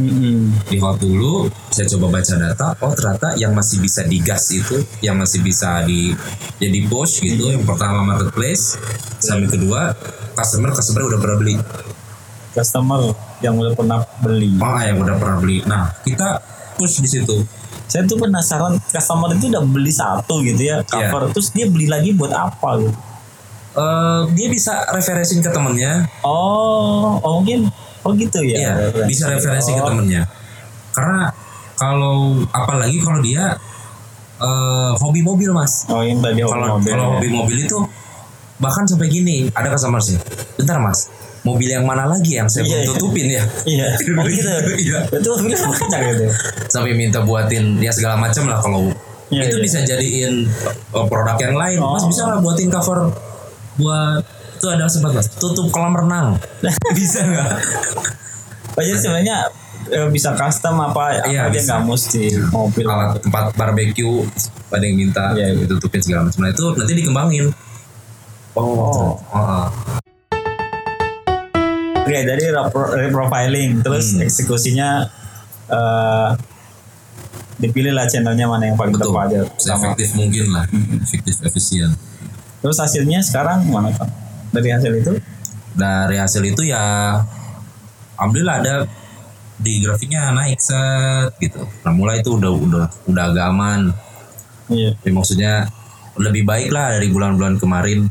Mm-mm. 0.00 0.54
di 0.70 0.80
hold 0.80 0.96
dulu 0.96 1.50
saya 1.68 1.84
coba 1.92 2.16
baca 2.16 2.32
data 2.32 2.72
oh 2.80 2.94
ternyata 2.94 3.36
yang 3.36 3.52
masih 3.52 3.84
bisa 3.84 4.00
digas 4.06 4.48
itu 4.48 4.80
yang 5.02 5.18
masih 5.18 5.44
bisa 5.44 5.84
di 5.84 6.14
jadi 6.56 6.88
push 6.88 7.20
gitu 7.20 7.52
yang 7.52 7.66
pertama 7.68 8.00
marketplace 8.00 8.80
sama 9.20 9.44
yang 9.44 9.52
kedua 9.52 9.92
customer 10.32 10.72
customer 10.72 11.04
udah 11.04 11.18
pernah 11.20 11.36
beli 11.36 11.54
customer 12.54 13.12
yang 13.40 13.56
udah 13.56 13.72
pernah 13.72 14.04
beli. 14.20 14.56
Oh 14.60 14.80
yang 14.80 15.00
udah 15.00 15.16
pernah 15.16 15.36
beli. 15.40 15.64
Nah 15.64 15.92
kita 16.04 16.40
push 16.76 17.00
di 17.04 17.08
situ. 17.08 17.44
Saya 17.90 18.06
tuh 18.06 18.22
penasaran 18.22 18.78
customer 18.86 19.34
itu 19.34 19.50
udah 19.50 19.64
beli 19.66 19.90
satu 19.90 20.46
gitu 20.46 20.62
ya 20.62 20.86
cover, 20.86 21.34
terus 21.34 21.50
dia 21.50 21.66
beli 21.66 21.90
lagi 21.90 22.14
buat 22.14 22.30
apa 22.30 22.78
gitu? 22.78 22.94
Eh, 23.70 24.20
dia 24.34 24.46
bisa 24.50 24.82
referensiin 24.90 25.42
ke 25.42 25.50
temennya. 25.50 26.02
Oh, 26.26 27.22
oh 27.22 27.38
mungkin, 27.38 27.70
oh 28.02 28.10
gitu 28.18 28.42
ya? 28.42 28.58
Iya, 28.58 28.72
referensi. 28.90 29.10
bisa 29.14 29.24
referensi 29.30 29.70
ke 29.70 29.82
Oh, 29.82 29.88
temennya. 29.94 30.22
Karena 30.90 31.30
kalau 31.78 32.42
apalagi 32.50 32.98
kalau 32.98 33.22
dia 33.22 33.54
eh, 34.42 34.90
hobi 34.98 35.22
mobil 35.22 35.54
mas. 35.54 35.86
Oh 35.86 36.02
yang 36.02 36.18
tadi 36.18 36.42
hobi 36.42 36.66
mobil. 36.66 36.90
kalau 36.90 37.06
ya. 37.06 37.12
hobi 37.18 37.28
mobil 37.30 37.56
itu 37.62 37.78
bahkan 38.58 38.84
sampai 38.90 39.06
gini 39.06 39.46
ada 39.54 39.70
customer 39.70 40.02
sih. 40.02 40.18
Bentar 40.58 40.82
mas, 40.82 41.06
mobil 41.40 41.68
yang 41.68 41.82
mana 41.82 42.04
lagi 42.04 42.36
yang 42.36 42.46
saya 42.46 42.62
Iya, 42.62 42.68
belum 42.68 42.80
iya. 42.80 42.90
tutupin 42.90 43.26
ya? 43.26 43.42
Iya, 43.64 43.86
oh 44.20 44.26
gitu. 44.26 44.48
Iya. 44.76 44.98
Itu 45.10 45.28
mobilnya 45.32 45.58
banyak 45.62 46.00
gitu. 46.10 46.24
Sampai 46.66 46.92
minta 46.92 47.20
buatin 47.20 47.78
ya 47.78 47.90
segala 47.90 48.16
macam 48.16 48.44
lah 48.44 48.58
kalau 48.58 48.92
Iya, 49.28 49.46
itu 49.46 49.56
iya. 49.56 49.62
bisa 49.62 49.78
jadiin 49.80 50.34
uh, 50.90 51.06
produk 51.06 51.38
yang 51.38 51.54
lain. 51.54 51.78
Mas 51.78 52.02
Oh. 52.02 52.08
bisa 52.08 52.20
nggak 52.24 52.40
buatin 52.40 52.68
cover 52.68 52.98
buat 53.76 54.20
itu 54.54 54.66
ada 54.68 54.84
sempat 54.86 55.16
mas 55.16 55.24
tutup 55.32 55.70
kolam 55.70 55.94
renang 55.94 56.36
bisa 56.98 57.24
nggak? 57.24 57.48
Oh 58.70 58.82
jadi 58.82 58.98
sebenarnya 58.98 59.36
eh, 59.88 60.08
bisa 60.10 60.34
custom 60.34 60.76
apa 60.78 61.24
Iya, 61.24 61.48
apa 61.48 61.54
bisa. 61.54 61.64
nggak 61.70 61.80
mesti 61.86 62.22
mobil. 62.50 62.84
alat 62.84 63.16
tempat 63.20 63.56
barbeque 63.56 64.04
ada 64.68 64.84
yang 64.84 64.96
minta 64.98 65.32
Iya, 65.32 65.46
iya. 65.50 65.64
ditutupin 65.64 65.98
segala 65.98 66.28
macam 66.28 66.40
nah 66.42 66.50
itu 66.50 66.64
nanti 66.74 66.92
dikembangin 66.92 67.46
Oh. 68.52 69.16
oh. 69.16 69.64
Oke, 72.10 72.26
jadi 72.26 72.44
repro- 72.50 72.90
reprofiling, 72.92 73.70
terus 73.80 74.12
Hmm. 74.12 74.26
eksekusinya 74.26 74.88
eh 75.70 76.30
dipilih 77.56 77.94
lah 77.94 78.02
channelnya 78.04 78.50
mana 78.50 78.66
yang 78.66 78.74
paling 78.74 78.90
betul 78.90 79.14
tepat 79.14 79.30
aja. 79.30 79.40
Efektif 79.46 80.18
mungkin 80.18 80.50
lah 80.50 80.66
efektif 80.98 81.38
efisien 81.40 81.94
Terus 82.58 82.74
hasilnya 82.74 83.22
sekarang 83.22 83.62
mana 83.64 83.94
kan? 83.94 84.10
Dari 84.50 84.68
hasil 84.68 84.92
itu? 84.96 85.12
dari 85.70 86.18
hasil 86.18 86.42
itu 86.42 86.66
ya 86.66 86.82
alhamdulillah 88.16 88.56
ada 88.58 88.74
di 89.54 89.78
grafiknya 89.78 90.34
naik 90.34 90.58
set 90.58 91.30
gitu 91.38 91.62
nah 91.80 91.94
mulai 91.94 92.18
itu 92.18 92.34
udah 92.34 92.50
udah 92.50 92.84
udah 93.06 93.24
agak 93.30 93.44
aman 93.46 93.80
Iya. 94.66 94.98
Tapi 94.98 95.10
maksudnya 95.10 95.70
lebih 96.16 96.42
baik 96.42 96.70
lah 96.70 96.90
dari 96.92 97.06
bulan-bulan 97.06 97.54
kemarin 97.56 98.10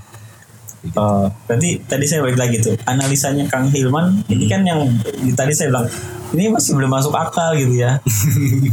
Eh, 0.79 1.25
berarti 1.43 1.83
tadi 1.83 2.05
saya 2.07 2.23
balik 2.23 2.39
lagi 2.39 2.63
tuh 2.63 2.71
analisanya 2.87 3.43
Kang 3.51 3.67
Hilman 3.67 4.23
ini 4.31 4.47
kan 4.47 4.63
yang 4.63 4.87
di- 5.03 5.35
tadi 5.35 5.51
saya 5.51 5.75
bilang 5.75 5.91
ini 6.31 6.55
masih 6.55 6.71
belum 6.79 6.87
masuk 6.87 7.11
akal 7.11 7.51
gitu 7.59 7.83
ya. 7.83 7.99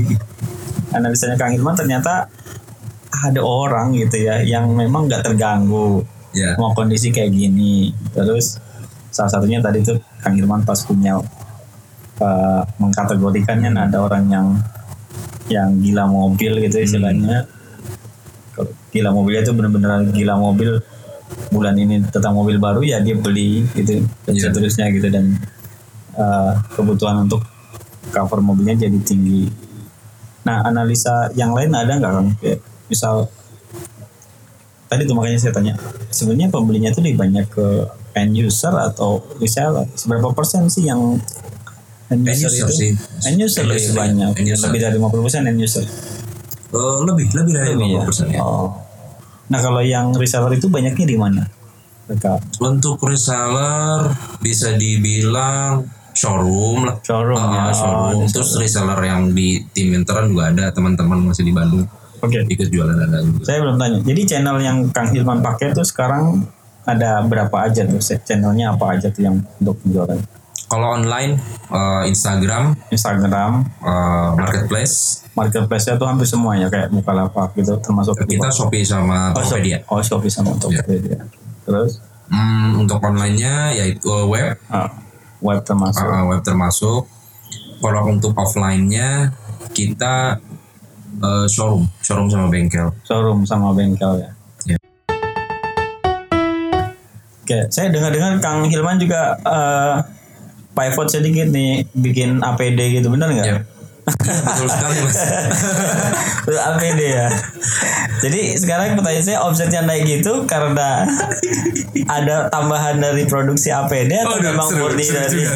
analisanya 0.96 1.34
Kang 1.34 1.50
Hilman 1.50 1.74
ternyata 1.74 2.30
ada 3.10 3.40
orang 3.42 3.90
gitu 3.98 4.22
ya 4.22 4.38
yang 4.46 4.70
memang 4.70 5.10
nggak 5.10 5.26
terganggu 5.26 6.06
ya. 6.30 6.54
mau 6.62 6.70
kondisi 6.78 7.10
kayak 7.10 7.34
gini. 7.34 7.90
Terus 8.14 8.62
salah 9.10 9.34
satunya 9.34 9.58
tadi 9.58 9.82
tuh 9.82 9.98
Kang 10.22 10.38
Hilman 10.38 10.62
pas 10.62 10.78
punya 10.86 11.18
uh, 12.22 12.62
mengkategorikannya 12.78 13.74
nah, 13.74 13.90
ada 13.90 13.98
orang 14.06 14.30
yang 14.30 14.46
yang 15.50 15.74
gila 15.82 16.06
mobil 16.06 16.54
gitu 16.62 16.86
istilahnya. 16.86 17.50
Kalau 18.54 18.70
gila 18.94 19.10
mobilnya 19.10 19.42
itu 19.42 19.52
benar-benar 19.58 20.06
gila 20.14 20.38
mobil 20.38 20.78
bulan 21.48 21.74
ini 21.74 22.00
tentang 22.06 22.32
mobil 22.32 22.56
baru 22.56 22.80
ya 22.80 22.98
dia 22.98 23.14
beli 23.14 23.64
gitu 23.72 24.02
dan 24.24 24.32
Iya. 24.32 24.42
seterusnya 24.48 24.86
gitu 24.90 25.08
dan 25.08 25.36
uh, 26.14 26.56
kebutuhan 26.72 27.24
untuk 27.24 27.44
cover 28.08 28.40
mobilnya 28.40 28.76
jadi 28.78 28.98
tinggi 29.00 29.46
nah 30.42 30.62
analisa 30.62 31.28
yang 31.32 31.50
lain 31.50 31.70
ada 31.70 31.92
nggak 31.92 32.12
kan 32.12 32.26
kayak 32.38 32.58
misal 32.86 33.26
tadi 34.86 35.02
tuh 35.02 35.14
makanya 35.14 35.38
saya 35.38 35.52
tanya 35.52 35.74
sebenarnya 36.08 36.48
pembelinya 36.48 36.88
itu 36.88 37.02
lebih 37.02 37.18
banyak 37.18 37.46
ke 37.46 37.66
end 38.14 38.32
user 38.32 38.70
atau 38.72 39.18
reseller 39.36 39.90
seberapa 39.92 40.30
persen 40.30 40.66
sih 40.66 40.86
yang 40.86 41.18
end 42.06 42.22
End 42.22 42.38
user, 42.38 42.46
user 42.48 42.62
itu 42.62 42.72
sih. 42.72 42.90
end 43.24 43.38
user 43.40 43.66
lebih 43.66 43.90
banyak 43.92 44.30
end 44.32 44.48
user. 44.48 44.70
lebih 44.70 44.80
dari 44.80 44.94
50 44.96 45.26
persen 45.26 45.42
end 45.44 45.58
user 45.58 45.84
Eh, 46.66 46.98
lebih 47.02 47.30
lebih 47.32 47.52
dari 47.52 47.72
Lebih 47.72 47.88
ya? 47.88 48.02
50% 48.04 48.26
ya. 48.28 48.40
oh 48.42 48.70
nah 49.46 49.58
kalau 49.58 49.78
yang 49.78 50.10
reseller 50.12 50.52
itu 50.52 50.66
banyaknya 50.66 51.04
di 51.04 51.16
mana? 51.16 51.42
Mereka 52.06 52.38
Untuk 52.60 53.02
reseller 53.02 54.10
bisa 54.38 54.72
dibilang 54.72 55.86
showroom 56.12 56.86
lah. 56.86 56.96
showroom 57.00 57.36
Ah, 57.36 57.68
ya. 57.68 57.74
showroom. 57.74 58.16
Oh, 58.16 58.26
Terus 58.26 58.50
reseller 58.56 59.00
yang 59.00 59.30
di 59.30 59.60
tim 59.70 59.92
intern 59.92 60.30
juga 60.30 60.48
ada 60.48 60.64
teman-teman 60.70 61.18
masih 61.24 61.42
di 61.42 61.52
Bandung. 61.52 61.84
Oke. 62.16 62.46
Ikut 62.46 62.68
jualan 62.68 62.96
ada 62.96 63.20
juga. 63.20 63.44
saya 63.44 63.58
belum 63.60 63.76
tanya. 63.76 63.98
Jadi 64.00 64.20
channel 64.24 64.56
yang 64.58 64.88
Kang 64.88 65.10
Hilman 65.10 65.42
pakai 65.42 65.70
tuh 65.70 65.84
sekarang 65.84 66.46
ada 66.82 67.20
berapa 67.20 67.52
aja 67.60 67.84
tuh? 67.84 67.98
Channelnya 67.98 68.72
apa 68.72 68.96
aja 68.96 69.10
tuh 69.10 69.22
yang 69.22 69.36
untuk 69.58 69.76
penjualan 69.80 70.16
Kalau 70.66 70.98
online 70.98 71.36
eh, 71.68 72.02
Instagram 72.08 72.74
Instagram 72.88 73.62
eh, 73.62 74.30
marketplace 74.34 75.22
marketplace-nya 75.36 75.94
tuh 75.94 76.08
hampir 76.08 76.24
semuanya 76.24 76.66
kayak 76.66 76.88
Bukalapak 76.90 77.52
gitu 77.54 77.76
termasuk 77.78 78.16
kita 78.24 78.48
Shopee 78.48 78.82
sama 78.82 79.30
Oh, 79.30 79.44
Tokopedia. 79.44 79.78
Oh, 79.86 80.00
Shopee 80.00 80.32
sama 80.32 80.56
Tokopedia. 80.56 81.22
Terus 81.62 82.00
Hmm, 82.26 82.82
untuk 82.82 82.98
online-nya 82.98 83.70
yaitu 83.70 84.10
eh, 84.10 84.26
web 84.26 84.58
ah, 84.66 84.90
web 85.38 85.62
termasuk. 85.62 86.02
eh, 86.02 86.24
web 86.26 86.42
termasuk. 86.42 87.06
Kalau 87.78 88.02
untuk 88.10 88.34
offline-nya 88.34 89.30
kita 89.70 90.34
eh, 91.22 91.46
showroom, 91.46 91.86
showroom 92.02 92.26
sama 92.26 92.50
bengkel. 92.50 92.90
Showroom 93.06 93.46
sama 93.46 93.70
bengkel 93.70 94.18
ya. 94.18 94.30
Ya. 94.66 94.76
Oke, 97.46 97.70
saya 97.70 97.94
dengar-dengar 97.94 98.42
Kang 98.42 98.66
Hilman 98.66 98.98
juga 98.98 99.38
eh 99.38 99.96
pivot 100.76 101.08
sedikit 101.08 101.48
nih 101.48 101.88
bikin 101.96 102.44
APD 102.44 103.00
gitu, 103.00 103.08
benar 103.08 103.32
nggak? 103.32 103.46
Ya. 103.48 103.56
Iya, 104.06 104.38
betul 104.38 104.68
sekali 104.70 104.96
mas. 105.02 105.18
APD 106.70 107.00
ya. 107.02 107.26
Jadi 108.22 108.54
sekarang 108.54 108.94
pertanyaan 108.94 109.26
saya 109.26 109.38
omsetnya 109.42 109.82
naik 109.82 110.06
gitu 110.06 110.46
karena 110.46 111.10
ada 112.06 112.46
tambahan 112.46 113.02
dari 113.02 113.26
produksi 113.26 113.74
APD 113.74 114.14
atau 114.14 114.38
Oh, 114.38 114.40
memang 114.40 114.68
seru, 114.70 114.86
murni 114.86 115.02
seru 115.02 115.18
dari 115.18 115.36
juga 115.42 115.52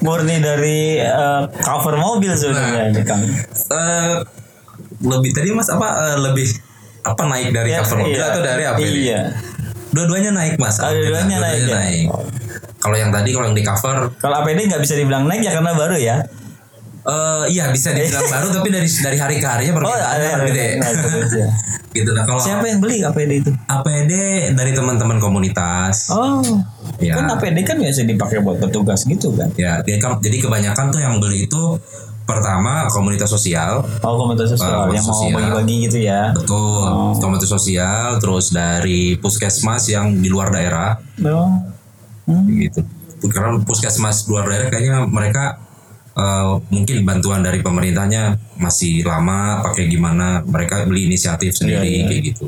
murni 0.00 0.36
dari 0.40 0.78
eh, 1.04 1.42
cover 1.60 2.00
mobil 2.00 2.32
sebenarnya 2.32 2.96
ini 2.96 3.02
Kang? 3.04 3.22
Eh, 3.28 4.14
lebih 5.04 5.30
tadi 5.36 5.52
mas 5.52 5.68
apa 5.68 6.16
eh, 6.16 6.18
lebih 6.32 6.48
apa 7.04 7.22
naik 7.28 7.48
dari 7.52 7.76
Ya, 7.76 7.84
cover 7.84 8.08
mobil 8.08 8.16
iya. 8.16 8.26
atau 8.32 8.40
dari 8.40 8.62
apa? 8.64 8.78
Iya. 8.80 9.20
Dua-duanya 9.92 10.32
naik 10.32 10.56
mas. 10.56 10.80
Oh, 10.80 10.88
dua-duanya 10.88 11.36
naik 11.44 11.62
ya? 11.68 11.78
Kalau 12.82 12.96
yang 12.96 13.08
tadi 13.08 13.30
kalau 13.30 13.46
yang 13.46 13.54
di 13.54 13.62
cover, 13.62 14.10
Kalau 14.16 14.42
APD 14.42 14.66
nggak 14.66 14.82
bisa 14.82 14.94
dibilang 14.94 15.24
naik 15.24 15.40
ya 15.40 15.54
karena 15.54 15.70
baru 15.72 15.94
ya. 15.96 16.18
eh 17.02 17.44
iya 17.48 17.66
bisa 17.68 17.90
dibilang 17.90 18.22
baru 18.28 18.46
tapi 18.52 18.68
dari 18.68 18.86
dari 18.86 19.16
hari 19.16 19.34
ke 19.36 19.46
harinya 19.48 19.74
permintaannya 19.74 20.28
ada- 20.28 20.46
gede. 20.46 20.66
ada. 20.78 21.46
gitu 21.92 22.10
nah 22.10 22.22
kalau 22.22 22.38
Siapa 22.38 22.62
yang 22.64 22.78
beli 22.78 23.02
APD 23.02 23.32
itu? 23.38 23.50
APD 23.66 24.12
dari 24.52 24.70
teman-teman 24.70 25.18
komunitas. 25.18 26.08
Oh, 26.08 26.38
Ya. 26.98 27.14
kan 27.16 27.26
APD 27.28 27.58
kan 27.64 27.76
biasa 27.76 28.02
dipakai 28.04 28.38
buat 28.40 28.58
petugas 28.58 29.02
gitu 29.02 29.34
kan? 29.34 29.50
Ya, 29.56 29.78
dia 29.80 29.98
kan- 29.98 30.18
jadi 30.18 30.38
kebanyakan 30.40 30.86
tuh 30.88 31.00
yang 31.00 31.18
beli 31.18 31.44
itu 31.44 31.62
pertama 32.22 32.86
komunitas 32.88 33.26
sosial, 33.28 33.82
Oh, 33.98 34.14
komunitas 34.16 34.54
sosial 34.54 34.86
komunitas 34.86 34.94
yang 34.94 35.04
mau 35.04 35.18
sosial. 35.18 35.34
bagi-bagi 35.36 35.76
gitu 35.82 35.98
ya? 36.00 36.22
betul, 36.30 36.86
Oh. 36.86 37.12
komunitas 37.18 37.50
sosial, 37.50 38.08
terus 38.16 38.46
dari 38.48 39.18
puskesmas 39.18 39.82
yang 39.86 40.14
di 40.14 40.30
luar 40.30 40.48
daerah, 40.48 40.94
Oh, 41.20 41.50
hmm. 42.28 42.46
gitu. 42.68 42.80
Karena 43.30 43.58
puskesmas 43.62 44.26
luar 44.26 44.50
daerah 44.50 44.68
kayaknya 44.68 45.06
mereka 45.06 45.58
eh, 46.18 46.54
mungkin 46.68 47.06
bantuan 47.06 47.40
dari 47.40 47.62
pemerintahnya 47.62 48.36
masih 48.58 49.06
lama, 49.06 49.62
pakai 49.62 49.86
gimana, 49.86 50.42
mereka 50.42 50.82
beli 50.84 51.06
inisiatif 51.06 51.54
sendiri 51.54 51.86
Iya, 51.86 51.96
iya. 52.02 52.06
kayak 52.10 52.22
gitu. 52.34 52.46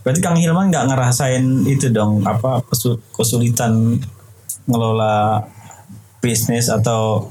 Berarti 0.00 0.20
Kang 0.24 0.36
Hilman 0.36 0.72
nggak 0.72 0.86
ngerasain 0.88 1.44
itu 1.68 1.92
dong 1.92 2.24
apa 2.24 2.64
kesu- 2.64 3.00
kesulitan 3.12 4.00
ngelola 4.64 5.44
bisnis 6.20 6.68
atau 6.68 7.28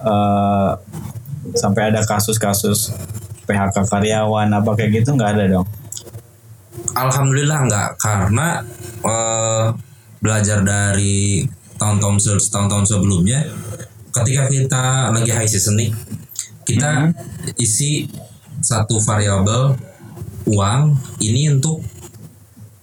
eh, 0.00 0.70
sampai 1.56 1.92
ada 1.92 2.00
kasus-kasus 2.04 2.92
PHK 3.44 3.76
karyawan 3.88 4.48
apa 4.52 4.70
kayak 4.78 5.02
gitu 5.02 5.16
nggak 5.16 5.36
ada 5.36 5.44
dong? 5.60 5.66
Alhamdulillah 6.92 7.58
enggak 7.68 7.88
karena 8.00 8.64
belajar 10.22 10.62
dari 10.62 11.42
tahun-tahun 11.82 12.46
tahun-tahun 12.46 12.86
sebelumnya 12.86 13.42
ketika 14.14 14.46
kita 14.46 14.84
lagi 15.10 15.34
high 15.34 15.50
season 15.50 15.74
nih 15.74 15.90
kita 16.62 17.10
isi 17.58 18.06
satu 18.62 19.02
variabel 19.02 19.74
uang 20.46 20.94
ini 21.18 21.50
untuk 21.50 21.82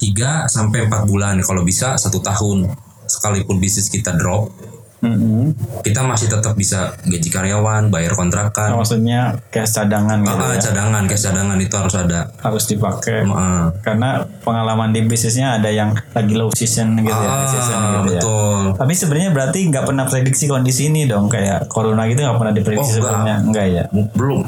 3 0.00 0.48
sampai 0.52 0.84
4 0.88 1.08
bulan 1.08 1.40
kalau 1.40 1.64
bisa 1.64 1.96
satu 1.96 2.20
tahun 2.20 2.68
sekalipun 3.08 3.56
bisnis 3.56 3.88
kita 3.88 4.12
drop 4.20 4.52
Mm-mm. 5.00 5.56
kita 5.80 6.04
masih 6.04 6.28
tetap 6.28 6.52
bisa 6.52 6.92
gaji 7.02 7.28
karyawan 7.28 7.88
bayar 7.88 8.12
kontrakan. 8.12 8.76
Maksudnya 8.76 9.32
cash 9.48 9.72
cadangan 9.72 10.20
gitu 10.20 10.36
Ah, 10.36 10.52
ya? 10.52 10.60
cadangan 10.60 11.02
cash 11.04 11.24
cadangan 11.24 11.56
itu 11.56 11.72
harus 11.72 11.94
ada. 11.94 12.20
Harus 12.38 12.64
dipakai. 12.66 13.24
Ah, 13.26 13.72
karena 13.80 14.08
pengalaman 14.40 14.90
di 14.90 15.00
bisnisnya 15.02 15.56
ada 15.56 15.68
yang 15.68 15.96
lagi 16.10 16.32
low 16.32 16.52
season 16.52 16.94
gitu 16.98 17.16
ya 17.16 17.32
season 17.46 17.74
ah, 17.74 17.88
gitu 17.98 18.10
ya. 18.10 18.20
betul. 18.20 18.60
Tapi 18.76 18.92
sebenarnya 18.92 19.30
berarti 19.30 19.58
nggak 19.66 19.84
pernah 19.84 20.04
prediksi 20.04 20.44
kondisi 20.44 20.82
ini 20.86 21.04
dong 21.04 21.26
kayak 21.26 21.64
corona 21.66 22.04
gitu 22.04 22.20
nggak 22.20 22.36
pernah 22.36 22.50
Oh, 22.50 22.58
diprediksi 22.58 22.90
enggak. 22.90 23.00
sebelumnya? 23.00 23.36
Enggak 23.40 23.66
ya? 23.66 23.84
Belum. 24.12 24.40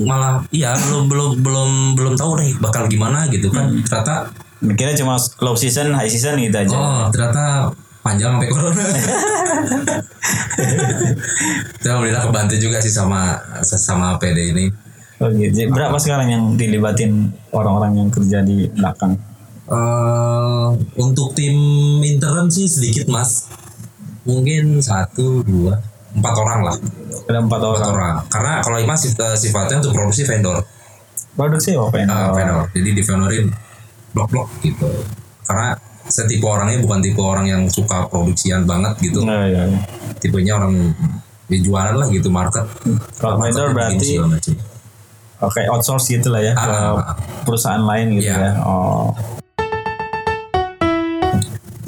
Malah 0.00 0.42
iya 0.50 0.74
belum 0.76 1.06
belum 1.06 1.30
belum 1.38 1.70
belum 1.94 2.14
tahu 2.14 2.32
nih 2.36 2.52
bakal 2.58 2.86
gimana 2.86 3.26
gitu 3.28 3.46
kan. 3.48 3.66
Hmm. 3.68 3.78
ternyata 3.80 4.14
mikirnya 4.58 4.94
cuma 4.96 5.14
low 5.38 5.54
season 5.54 5.92
high 5.92 6.06
season 6.06 6.34
gitu 6.36 6.56
aja. 6.56 6.74
Oh 6.74 7.06
ternyata 7.08 7.70
panjang 8.08 8.30
sampai 8.34 8.48
corona. 8.48 8.82
Tapi 11.78 11.86
alhamdulillah 11.86 12.24
kebantu 12.24 12.54
juga 12.56 12.78
sih 12.80 12.90
sama 12.90 13.36
sama 13.62 14.16
PD 14.16 14.52
ini. 14.52 14.66
Oh, 15.18 15.28
gitu. 15.28 15.50
Jadi 15.50 15.68
berapa 15.68 15.98
sekarang 15.98 16.28
yang 16.30 16.44
dilibatin 16.54 17.28
orang-orang 17.50 17.98
yang 17.98 18.08
kerja 18.08 18.38
di 18.40 18.70
belakang? 18.70 19.18
Eh 19.68 20.68
untuk 20.96 21.34
tim 21.34 21.56
intern 22.00 22.48
sih 22.48 22.64
sedikit 22.64 23.10
mas. 23.10 23.50
Mungkin 24.24 24.78
satu 24.78 25.42
dua 25.42 25.76
empat 26.14 26.34
orang 26.34 26.60
lah. 26.64 26.76
Ada 27.28 27.38
empat 27.40 27.60
empat 27.60 27.62
orang. 27.62 27.90
Orang 27.90 28.16
karena 28.28 28.52
kalau 28.62 28.78
Imas 28.78 29.00
sif- 29.02 29.36
sifatnya 29.36 29.80
untuk 29.80 29.92
produksi 29.92 30.22
vendor. 30.24 30.64
Produksi 31.34 31.74
apa? 31.74 31.96
Ya 31.98 32.06
Ah, 32.08 32.30
vendor. 32.32 32.64
Jadi 32.72 32.90
di 32.92 33.02
vendorin 33.02 33.46
blok-blok 34.10 34.48
gitu. 34.62 34.88
Karena 35.44 35.74
saya 36.08 36.26
tipe 36.26 36.44
orangnya 36.44 36.80
bukan 36.80 36.98
tipe 37.00 37.20
orang 37.20 37.46
yang 37.46 37.62
suka 37.68 38.08
produksian 38.08 38.64
banget 38.64 38.96
gitu. 39.00 39.22
Nah, 39.22 39.44
ya, 39.44 39.64
ya. 39.68 39.78
Tipenya 40.18 40.56
orang 40.56 40.92
ya 41.48 41.58
jualan 41.60 41.94
lah 41.94 42.08
gitu 42.08 42.28
market. 42.28 42.64
Kalau 43.16 43.36
vendor 43.36 43.72
Market 43.72 44.04
berarti 44.04 44.52
oke 45.38 45.60
outsource 45.70 46.10
gitu 46.10 46.28
lah 46.28 46.42
ya 46.42 46.52
ke 46.52 46.66
Ah. 46.66 47.14
perusahaan 47.46 47.80
lain 47.80 48.18
gitu 48.18 48.28
Iya. 48.28 48.36
ya. 48.36 48.52
Oh. 48.66 49.14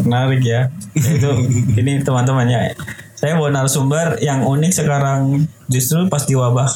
Menarik 0.01 0.43
ya. 0.43 0.61
Itu 0.95 1.29
ini 1.81 2.01
teman-temannya. 2.01 2.73
Saya 3.15 3.37
bawa 3.37 3.53
narasumber 3.53 4.17
yang 4.19 4.49
unik 4.49 4.73
sekarang 4.73 5.45
justru 5.69 6.09
pas 6.09 6.25
di 6.25 6.33
wabah 6.33 6.73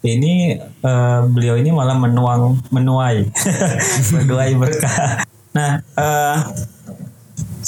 ini 0.00 0.54
eh, 0.60 1.20
beliau 1.26 1.56
ini 1.56 1.72
malah 1.72 1.96
menuang 1.96 2.60
menuai 2.68 3.24
menuai 4.20 4.52
berkah. 4.54 5.24
Nah, 5.56 5.80
eh, 5.80 6.36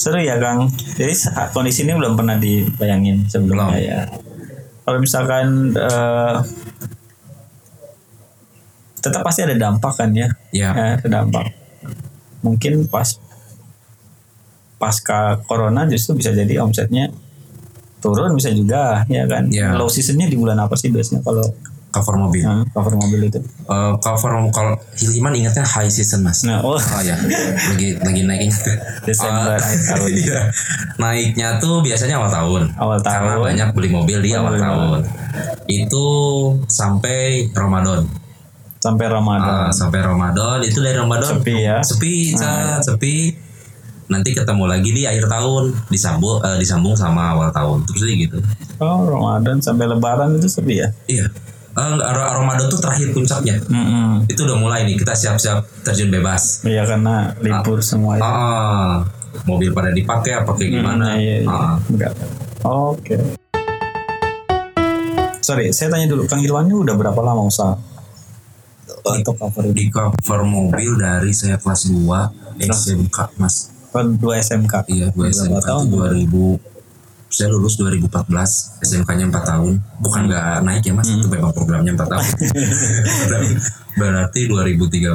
seru 0.00 0.16
ya 0.16 0.40
Kang. 0.40 0.73
Jadi 0.97 1.12
kondisi 1.52 1.85
ini 1.85 1.92
belum 1.92 2.16
pernah 2.16 2.40
dibayangin 2.40 3.28
sebelumnya 3.28 3.69
Belum. 3.69 3.85
ya. 3.85 4.00
Kalau 4.80 4.99
misalkan 4.99 5.47
eh, 5.76 6.37
tetap 8.97 9.21
pasti 9.21 9.45
ada 9.45 9.57
dampak 9.57 9.92
kan 9.97 10.11
ya 10.12 10.28
Ya. 10.52 10.71
ya 10.73 10.85
ada 10.97 11.09
dampak 11.09 11.52
mungkin 12.40 12.88
pas 12.88 13.16
pasca 14.76 15.40
corona 15.45 15.85
justru 15.85 16.16
bisa 16.16 16.33
jadi 16.33 16.61
omsetnya 16.61 17.12
turun 18.00 18.33
bisa 18.33 18.49
juga 18.52 19.04
ya 19.08 19.25
kan 19.25 19.49
Ya. 19.49 19.73
low 19.76 19.89
seasonnya 19.89 20.28
di 20.28 20.36
bulan 20.36 20.56
apa 20.56 20.76
sih 20.76 20.89
biasanya 20.89 21.21
kalau 21.21 21.45
Cover 21.90 22.14
mobil. 22.14 22.46
nah, 22.46 22.62
cover 22.70 22.94
mobil 22.94 23.26
itu. 23.26 23.42
Eh, 23.42 23.92
cover 23.98 24.30
kalau 24.54 24.78
Hilman 24.94 25.34
ingatnya 25.34 25.66
high 25.66 25.90
season 25.90 26.22
mas. 26.22 26.46
nah 26.46 26.62
oh. 26.62 26.78
Oh 26.78 27.00
ya, 27.02 27.18
lagi 27.18 27.98
lagi 27.98 28.22
naiknya. 28.22 28.54
Desember 29.02 29.58
Eh, 29.58 29.58
akhir 29.58 29.80
tahun. 29.90 30.10
iya. 30.22 30.40
Naiknya 31.02 31.58
tuh 31.58 31.82
biasanya 31.82 32.22
awal 32.22 32.30
tahun. 32.30 32.62
awal 32.78 32.96
Karena 33.02 33.34
tahun. 33.34 33.42
banyak 33.42 33.68
beli 33.74 33.88
mobil 33.90 34.18
di 34.22 34.30
awal 34.38 34.54
Beli 34.54 34.62
tahun. 34.62 35.00
Itu 35.66 36.06
sampai 36.70 37.50
Ramadan. 37.50 38.06
sampai 38.80 39.06
Ramadan. 39.12 39.68
Ah, 39.68 39.72
sampai 39.74 40.00
Ramadan. 40.00 40.62
Itu 40.64 40.80
dari 40.80 40.96
Ramadan 40.96 41.36
sepi 41.36 41.52
ya? 41.58 41.84
Sepi 41.84 42.32
Cat, 42.32 42.80
sepi. 42.80 43.34
Nanti 44.08 44.32
ketemu 44.32 44.64
lagi 44.64 44.88
di 44.94 45.04
akhir 45.04 45.26
tahun. 45.26 45.90
Disambung 45.92 46.38
eh, 46.40 46.56
disambung 46.56 46.94
sama 46.94 47.34
awal 47.36 47.50
tahun. 47.50 47.82
Terus 47.84 48.08
gitu. 48.08 48.38
Oh 48.78 49.04
Ramadan 49.04 49.58
sampai 49.60 49.84
Lebaran 49.90 50.38
itu 50.38 50.46
sepi 50.48 50.86
ya? 50.86 50.88
Iya 51.10 51.26
Ramadan 52.32 52.66
tuh 52.66 52.78
terakhir 52.78 53.10
puncaknya 53.10 53.56
Mm-mm. 53.64 54.25
itu 54.26 54.40
udah 54.40 54.56
mulai 54.56 54.82
nih 54.82 54.97
kita 54.97 55.12
siap-siap 55.12 55.64
terjun 55.82 56.08
bebas 56.08 56.62
Iya 56.62 56.84
karena 56.84 57.32
libur 57.38 57.80
semua 57.80 58.16
ya. 58.16 58.23
ah 58.23 58.95
mobil 59.43 59.71
pada 59.71 59.90
dipakai 59.90 60.36
apa 60.36 60.52
kayak 60.52 60.71
gimana 60.73 61.14
Iya, 61.14 61.36
iya, 61.36 61.36
iya. 61.40 61.49
Ah, 61.49 61.76
Enggak. 61.82 62.12
Oke. 62.62 63.16
Sorry, 65.40 65.73
saya 65.73 65.88
tanya 65.88 66.06
dulu, 66.06 66.25
Kang 66.25 66.38
Irwan 66.38 66.64
ini 66.64 66.76
udah 66.76 66.95
berapa 66.95 67.16
lama 67.19 67.43
usaha 67.43 67.75
untuk 69.02 69.32
cover 69.34 69.64
di 69.66 69.88
cover 69.88 70.40
mobil 70.43 70.93
dari 70.95 71.32
saya 71.32 71.56
kelas 71.56 71.88
2 71.88 72.60
SMK 72.60 73.19
mas 73.36 73.73
Oh, 73.90 74.06
Dua 74.06 74.38
SMK. 74.38 74.86
iya 74.86 75.08
gue 75.08 75.26
Berapa 75.26 75.34
SMK 75.50 75.66
tahun? 75.66 75.84
tuh 75.88 75.99
2000 76.62 76.70
saya 77.30 77.47
lulus 77.49 77.78
2014 77.78 78.26
SMK-nya 78.82 79.30
4 79.30 79.38
tahun. 79.47 79.73
Bukan 80.02 80.21
nggak 80.26 80.66
naik 80.66 80.82
ya 80.82 80.93
mas? 80.93 81.06
Itu 81.06 81.30
memang 81.30 81.54
programnya 81.54 81.95
4 81.95 82.02
tahun. 82.04 82.26
Berarti 83.93 84.40
2013 84.47 85.14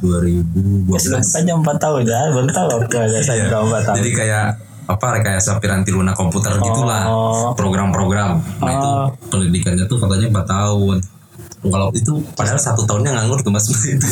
2012 0.00 0.88
SMK-nya 0.88 1.54
empat 1.54 1.76
tahun 1.78 2.02
ya, 2.10 2.20
baru 2.30 2.48
tahu 2.48 2.68
ada 2.80 3.16
SMK 3.20 3.52
empat 3.52 3.82
tahun. 3.84 3.96
jadi 4.00 4.10
kayak 4.12 4.46
apa 4.84 5.06
rekayasa 5.16 5.56
piranti 5.58 5.88
lunak 5.88 6.12
komputer 6.12 6.56
gitulah. 6.56 7.08
Oh. 7.08 7.52
program-program. 7.52 8.36
Nah 8.60 8.70
itu 8.70 8.84
Oh. 8.86 9.08
pendidikannya 9.30 9.84
tuh 9.84 9.96
katanya 9.96 10.28
4 10.30 10.44
tahun. 10.46 10.96
Kalau 11.64 11.88
itu 11.92 12.12
padahal 12.36 12.60
satu 12.60 12.84
tahunnya 12.84 13.16
nganggur 13.16 13.40
tuh 13.40 13.48
mas. 13.48 13.64
Itu 13.88 14.04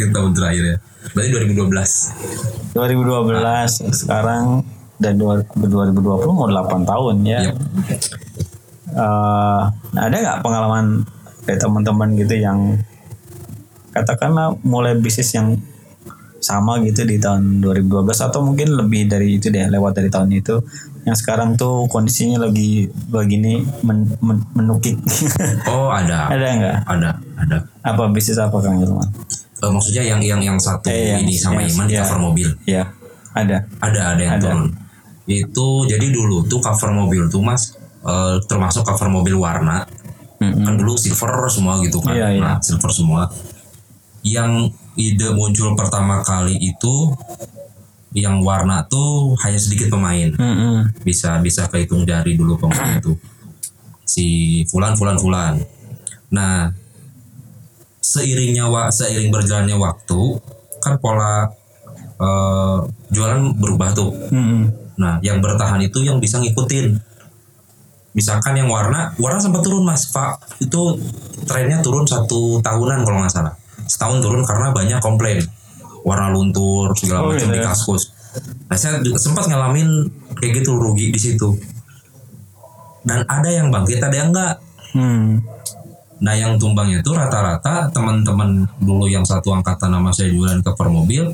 yang 0.00 0.08
tahun 0.16 0.32
terakhir 0.32 0.64
ya. 0.64 0.76
Berarti 1.12 1.28
2012 1.52 2.72
2012 2.72 3.92
sekarang 3.92 4.64
dan 4.98 5.14
dua- 5.14 5.46
2020 5.52 5.94
mau 6.28 6.46
8 6.46 6.82
tahun 6.82 7.16
ya. 7.22 7.40
Yep. 7.44 7.56
Eh, 8.88 9.62
ada 9.96 10.16
nggak 10.16 10.40
pengalaman 10.40 11.04
dari 11.44 11.56
teman-teman 11.56 12.08
gitu 12.14 12.34
yang 12.34 12.76
katakanlah 13.90 14.56
mulai 14.62 14.94
bisnis 14.94 15.30
yang 15.30 15.56
sama 16.38 16.78
gitu 16.80 17.02
di 17.02 17.18
tahun 17.18 17.58
2012 17.60 17.90
atau 18.22 18.40
mungkin 18.40 18.70
lebih 18.72 19.06
dari 19.06 19.36
itu 19.36 19.48
deh 19.48 19.66
lewat 19.66 19.92
dari 19.92 20.06
tahun 20.06 20.30
itu 20.32 20.62
yang 21.02 21.12
sekarang 21.12 21.54
tuh 21.54 21.84
kondisinya 21.86 22.38
lagi 22.40 22.86
begini 23.04 23.58
men, 23.82 24.06
men- 24.20 24.46
menukik 24.52 24.94
oh 25.68 25.90
ada 25.90 26.30
ada 26.30 26.46
nggak 26.48 26.76
ada 26.86 27.10
ada 27.36 27.56
apa 27.82 28.02
bisnis 28.08 28.38
apa 28.38 28.54
Kang 28.56 28.78
Irman? 28.78 29.08
Eh, 29.58 29.66
maksudnya 29.68 30.00
yang 30.00 30.22
yang 30.22 30.38
yang 30.38 30.56
satu 30.56 30.86
Eh, 30.86 31.10
yang- 31.12 31.26
ini 31.26 31.34
sama 31.34 31.58
yang- 31.60 31.74
Iman 31.74 31.84
di 31.84 31.92
ya. 31.92 32.06
cover 32.06 32.18
mobil 32.22 32.48
Ya 32.64 32.86
ada. 33.34 33.66
ada 33.80 34.00
ada 34.14 34.22
yang 34.22 34.34
Ada. 34.38 34.44
turun 34.46 34.64
itu 35.28 35.66
jadi 35.84 36.08
dulu 36.08 36.48
tuh 36.48 36.58
cover 36.58 36.90
mobil 36.90 37.28
tuh 37.28 37.44
mas 37.44 37.76
eh, 38.00 38.36
termasuk 38.48 38.82
cover 38.82 39.12
mobil 39.12 39.36
warna 39.36 39.84
Mm-mm. 40.40 40.64
kan 40.64 40.74
dulu 40.74 40.96
silver 40.96 41.50
semua 41.50 41.76
gitu 41.84 42.00
kan 42.00 42.14
Iya, 42.16 42.28
iya. 42.32 42.40
nah 42.40 42.56
silver 42.58 42.88
semua 42.88 43.28
yang 44.24 44.66
ide 44.94 45.30
muncul 45.30 45.76
pertama 45.76 46.24
kali 46.24 46.56
itu 46.56 47.12
yang 48.16 48.40
warna 48.40 48.82
tuh 48.88 49.36
hanya 49.44 49.60
sedikit 49.60 49.92
pemain 49.92 50.32
Mm-mm. 50.32 50.96
bisa 51.04 51.36
bisa 51.38 51.68
kehitung 51.68 52.08
jari 52.08 52.34
dulu 52.34 52.56
pemain 52.56 52.96
itu 52.96 53.12
si 54.08 54.26
Fulan 54.64 54.96
Fulan 54.96 55.20
Fulan 55.20 55.60
nah 56.30 56.72
seiringnya 58.00 58.64
wa, 58.68 58.88
seiring 58.88 59.28
berjalannya 59.28 59.76
waktu 59.76 60.40
kan 60.80 60.96
pola 60.96 61.50
eh, 62.16 62.78
jualan 63.12 63.52
berubah 63.58 63.92
tuh 63.92 64.10
Mm-mm. 64.32 64.87
Nah, 64.98 65.22
yang 65.22 65.38
bertahan 65.38 65.78
itu 65.80 66.02
yang 66.02 66.18
bisa 66.18 66.42
ngikutin. 66.42 66.98
Misalkan 68.18 68.58
yang 68.58 68.66
warna, 68.66 69.14
warna 69.22 69.38
sempat 69.38 69.62
turun 69.62 69.86
mas, 69.86 70.10
Pak. 70.10 70.58
Itu 70.58 70.98
trennya 71.46 71.78
turun 71.80 72.02
satu 72.02 72.58
tahunan 72.58 73.06
kalau 73.06 73.22
nggak 73.22 73.30
salah. 73.30 73.54
Setahun 73.86 74.18
turun 74.18 74.42
karena 74.42 74.74
banyak 74.74 74.98
komplain. 74.98 75.38
Warna 76.02 76.34
luntur, 76.34 76.90
segala 76.98 77.22
Oh, 77.22 77.30
macam 77.30 77.46
gitu 77.46 77.54
di 77.54 77.60
ya. 77.62 77.66
kaskus. 77.70 78.10
Nah, 78.66 78.76
saya 78.76 78.98
juga 79.00 79.22
sempat 79.22 79.46
ngalamin 79.46 80.10
kayak 80.34 80.62
gitu 80.62 80.74
rugi 80.76 81.14
di 81.14 81.20
situ. 81.20 81.54
Dan 83.06 83.22
ada 83.30 83.48
yang 83.48 83.70
bangkit, 83.70 84.02
ada 84.02 84.16
yang 84.18 84.34
enggak. 84.34 84.58
Hmm. 84.98 85.38
Nah, 86.18 86.34
yang 86.34 86.58
tumbangnya 86.58 86.98
itu 86.98 87.14
rata-rata 87.14 87.86
teman-teman 87.94 88.66
dulu 88.82 89.06
yang 89.06 89.22
satu 89.22 89.54
angkatan 89.54 89.94
nama 89.94 90.10
saya 90.10 90.34
jualan 90.34 90.58
cover 90.66 90.90
mobil. 90.90 91.30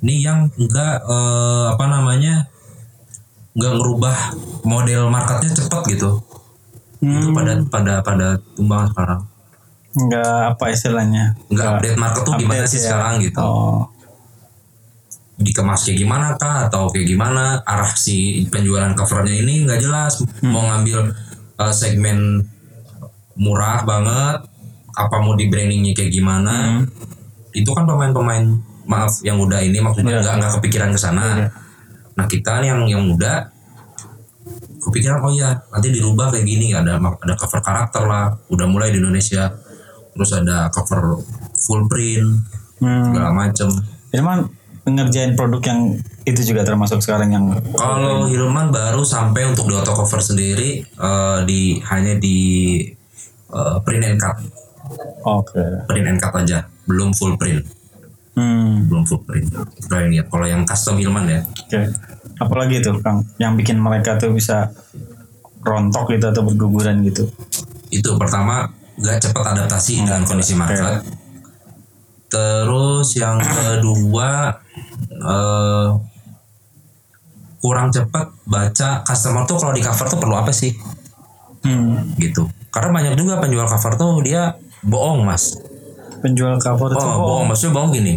Ini 0.00 0.14
yang 0.24 0.38
enggak 0.56 1.04
eh, 1.04 1.64
apa 1.76 1.84
namanya? 1.84 2.48
Nggak 3.56 3.72
ngerubah 3.72 4.16
model 4.68 5.08
marketnya 5.08 5.50
cepet 5.56 5.82
gitu. 5.96 6.20
Itu 7.00 7.32
pada 7.32 7.52
pada 7.72 7.94
pada 8.04 8.26
tumbang 8.52 8.84
sekarang. 8.92 9.20
Nggak 9.96 10.36
apa 10.52 10.64
istilahnya? 10.68 11.24
nggak 11.48 11.66
update 11.80 11.96
market 11.96 12.22
tuh 12.28 12.34
gimana 12.36 12.60
update 12.60 12.72
sih 12.72 12.80
ya. 12.80 12.84
sekarang 12.92 13.14
gitu. 13.24 13.40
Oh. 13.40 13.88
dikemas 15.36 15.84
kayak 15.84 16.00
gimana 16.00 16.32
kah? 16.40 16.68
Atau 16.68 16.88
kayak 16.88 17.12
gimana? 17.12 17.60
Arah 17.68 17.92
si 17.92 18.48
penjualan 18.48 18.92
covernya 18.96 19.44
ini 19.44 19.68
nggak 19.68 19.80
jelas. 19.84 20.24
Mau 20.40 20.64
ngambil 20.64 21.12
uh, 21.60 21.72
segmen 21.76 22.40
murah 23.36 23.84
banget 23.84 24.48
apa 24.96 25.16
mau 25.20 25.36
di 25.36 25.52
brandingnya 25.52 25.92
kayak 25.92 26.08
gimana? 26.08 26.80
Itu 27.52 27.76
kan 27.76 27.84
pemain-pemain 27.84 28.48
maaf 28.88 29.20
yang 29.20 29.36
udah 29.36 29.60
ini 29.60 29.76
maksudnya 29.76 30.24
nggak 30.24 30.34
nggak 30.40 30.52
kepikiran 30.60 30.96
ke 30.96 31.00
sana. 31.00 31.24
Iya. 31.36 31.48
Nah 32.16 32.24
kita 32.24 32.64
yang 32.64 32.82
yang 32.88 33.04
muda 33.04 33.52
kepikiran 34.80 35.20
oh 35.20 35.34
ya 35.34 35.52
nanti 35.70 35.92
dirubah 35.92 36.32
kayak 36.32 36.46
gini. 36.48 36.72
Ada 36.72 36.96
ada 36.98 37.34
cover 37.36 37.60
karakter 37.60 38.02
lah 38.08 38.32
udah 38.50 38.66
mulai 38.66 38.90
di 38.90 38.98
Indonesia. 38.98 39.52
Terus 40.16 40.30
ada 40.32 40.72
cover 40.72 41.20
full 41.60 41.84
print 41.86 42.56
Hmm. 42.76 43.08
segala 43.08 43.32
macem. 43.32 43.68
Irman 44.12 44.52
ngerjain 44.86 45.34
produk 45.34 45.58
yang 45.66 45.80
itu 46.28 46.54
juga 46.54 46.62
termasuk 46.62 47.02
sekarang 47.02 47.34
yang 47.34 47.46
Kalau 47.74 48.30
Hilman 48.30 48.70
baru 48.70 49.02
sampai 49.02 49.48
untuk 49.50 49.66
di 49.66 49.74
auto 49.74 49.96
cover 49.96 50.22
sendiri 50.22 50.84
eh, 50.84 51.38
di 51.48 51.80
hanya 51.82 52.14
di 52.20 52.38
eh, 53.50 53.76
print 53.82 54.04
and 54.06 54.18
cut, 54.20 54.36
oke. 55.26 55.58
print 55.90 56.06
and 56.06 56.20
cut 56.22 56.34
aja, 56.38 56.68
belum 56.86 57.16
full 57.18 57.34
print, 57.34 57.64
Hmm. 58.36 58.84
belum 58.92 59.08
full 59.08 59.24
print. 59.24 59.48
Kalau 59.88 60.04
yang 60.04 60.28
kalau 60.28 60.46
yang 60.46 60.62
custom 60.68 61.00
Hilman 61.00 61.24
ya, 61.24 61.40
Oke. 61.40 61.88
Apalagi 62.36 62.84
tuh 62.84 63.00
Kang 63.00 63.24
yang 63.40 63.56
bikin 63.56 63.80
mereka 63.80 64.20
tuh 64.20 64.36
bisa 64.36 64.68
rontok 65.64 66.12
gitu 66.12 66.28
atau 66.30 66.44
berguguran 66.44 67.00
gitu. 67.02 67.26
itu 67.88 68.10
pertama 68.18 68.66
nggak 68.98 69.30
cepat 69.30 69.44
adaptasi 69.56 70.04
dengan 70.04 70.20
kondisi 70.22 70.52
market. 70.52 71.00
Terus 72.28 73.08
yang 73.16 73.40
kedua 73.40 74.52
eh, 75.16 75.88
kurang 77.56 77.88
cepat 77.88 78.36
baca 78.44 79.00
customer 79.02 79.42
tuh 79.42 79.56
kalau 79.56 79.72
di 79.72 79.80
cover 79.80 80.06
tuh 80.06 80.20
perlu 80.20 80.36
apa 80.36 80.52
sih 80.52 80.76
Hmm. 81.64 82.14
gitu. 82.20 82.46
Karena 82.70 82.94
banyak 82.94 83.14
juga 83.18 83.40
penjual 83.40 83.66
cover 83.66 83.96
tuh 83.96 84.22
dia 84.22 84.54
bohong 84.84 85.26
mas. 85.26 85.56
Penjual 86.20 86.56
cover 86.56 86.90
itu 86.90 87.00
Oh, 87.00 87.18
bohong. 87.20 87.46
Maksudnya 87.50 87.72
bohong 87.72 87.92
gini. 87.92 88.14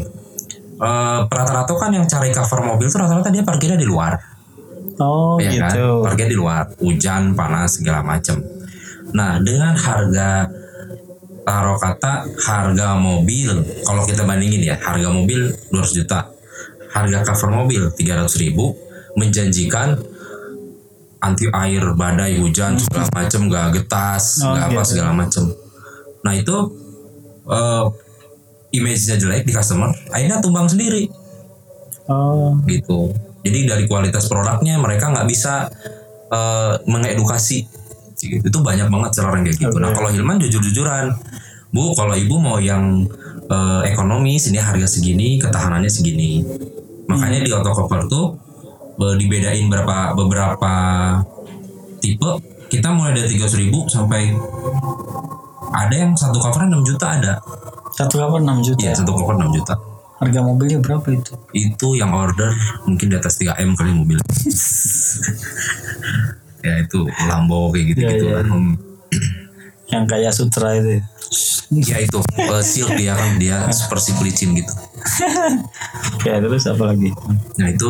Eh, 0.80 1.20
rata-rata 1.28 1.72
kan 1.76 1.92
yang 1.92 2.06
cari 2.06 2.32
cover 2.32 2.64
mobil 2.64 2.88
tuh 2.88 3.00
rata-rata 3.00 3.28
dia 3.28 3.44
parkirnya 3.44 3.76
di 3.76 3.84
luar, 3.84 4.16
Oh 4.96 5.36
ya 5.38 5.52
kan? 5.52 5.76
gitu. 5.76 6.04
Parkir 6.04 6.28
di 6.28 6.38
luar, 6.40 6.72
hujan, 6.80 7.36
panas 7.36 7.76
segala 7.76 8.00
macem. 8.00 8.40
Nah, 9.12 9.40
dengan 9.40 9.76
harga 9.76 10.48
taruh 11.44 11.76
kata 11.76 12.32
harga 12.40 12.96
mobil, 12.96 13.52
kalau 13.84 14.06
kita 14.06 14.24
bandingin 14.24 14.64
ya, 14.64 14.80
harga 14.80 15.10
mobil 15.10 15.52
200 15.68 15.92
juta, 15.92 16.32
harga 16.92 17.28
cover 17.28 17.50
mobil 17.52 17.92
300 17.92 18.32
ribu, 18.40 18.72
menjanjikan 19.18 20.00
anti 21.20 21.52
air, 21.52 21.84
badai, 21.92 22.40
hujan 22.40 22.80
segala 22.80 23.12
macem, 23.12 23.52
gak 23.52 23.68
getas, 23.76 24.40
Oh, 24.40 24.56
gak 24.56 24.72
apa 24.72 24.80
gitu. 24.80 24.90
segala 24.96 25.12
macem. 25.12 25.44
Nah 26.24 26.32
itu 26.32 26.56
eh 27.50 27.86
image-nya 28.70 29.18
jelek 29.18 29.50
di 29.50 29.54
customer, 29.54 29.90
akhirnya 30.14 30.38
tumbang 30.40 30.70
sendiri 30.70 31.10
Oh. 32.10 32.58
gitu. 32.66 33.14
Jadi 33.46 33.70
dari 33.70 33.86
kualitas 33.86 34.26
produknya 34.26 34.82
mereka 34.82 35.14
nggak 35.14 35.30
bisa 35.30 35.70
eh, 36.34 36.74
mengedukasi. 36.90 37.66
Gitu. 38.20 38.42
Itu 38.44 38.60
banyak 38.66 38.90
banget 38.90 39.12
seller 39.16 39.38
yang 39.38 39.46
kayak 39.46 39.58
gitu. 39.62 39.78
Nah 39.78 39.94
Oke. 39.94 40.02
kalau 40.02 40.10
Hilman 40.10 40.42
jujur-jujuran, 40.42 41.14
bu 41.70 41.94
kalau 41.94 42.18
ibu 42.18 42.36
mau 42.42 42.58
yang 42.58 43.06
eh, 43.46 43.82
ekonomis 43.94 44.50
ini 44.50 44.58
harga 44.58 44.90
segini, 44.90 45.38
ketahanannya 45.38 45.90
segini. 45.90 46.42
Makanya 47.06 47.46
di 47.46 47.50
auto 47.54 47.74
cover 47.74 48.06
tuh 48.10 48.28
dibedain 49.00 49.66
berapa 49.72 50.12
beberapa 50.18 50.74
tipe. 52.04 52.30
Kita 52.70 52.94
mulai 52.94 53.18
dari 53.18 53.34
300.000 53.34 53.64
ribu 53.66 53.80
sampai 53.90 54.30
ada 55.72 55.94
yang 55.94 56.12
satu 56.14 56.38
cover 56.38 56.66
6 56.66 56.82
juta 56.84 57.06
ada. 57.12 57.34
Satu 57.92 58.18
cover 58.18 58.40
6 58.40 58.62
juta. 58.64 58.80
Iya 58.82 58.94
satu 58.96 59.12
cover 59.12 59.36
6 59.38 59.54
juta. 59.54 59.74
Harga 60.20 60.40
mobilnya 60.44 60.80
berapa 60.80 61.08
itu? 61.10 61.32
itu 61.56 61.88
yang 61.96 62.12
order 62.12 62.52
mungkin 62.84 63.08
di 63.08 63.16
atas 63.16 63.40
3 63.40 63.56
m 63.56 63.72
kali 63.72 63.96
mobil 63.96 64.20
ya 66.60 66.76
itu 66.78 67.08
Lambo 67.24 67.72
kayak 67.72 67.86
gitu 67.96 68.00
gitu 68.04 68.26
Iya, 68.28 68.36
iya. 68.36 68.44
kan 68.44 68.64
Yang 69.90 70.04
kayak 70.06 70.32
Sutra 70.36 70.70
itu. 70.76 70.90
ya? 70.92 71.02
ya 71.72 71.98
itu 72.02 72.18
uh, 72.20 72.60
silk 72.60 72.98
dia 72.98 73.14
kan 73.14 73.38
dia 73.38 73.64
seperti 73.70 74.12
pelicin 74.18 74.58
gitu 74.58 74.74
Oke 76.18 76.30
terus 76.44 76.66
apa 76.66 76.84
lagi? 76.90 77.14
nah 77.56 77.70
itu 77.70 77.90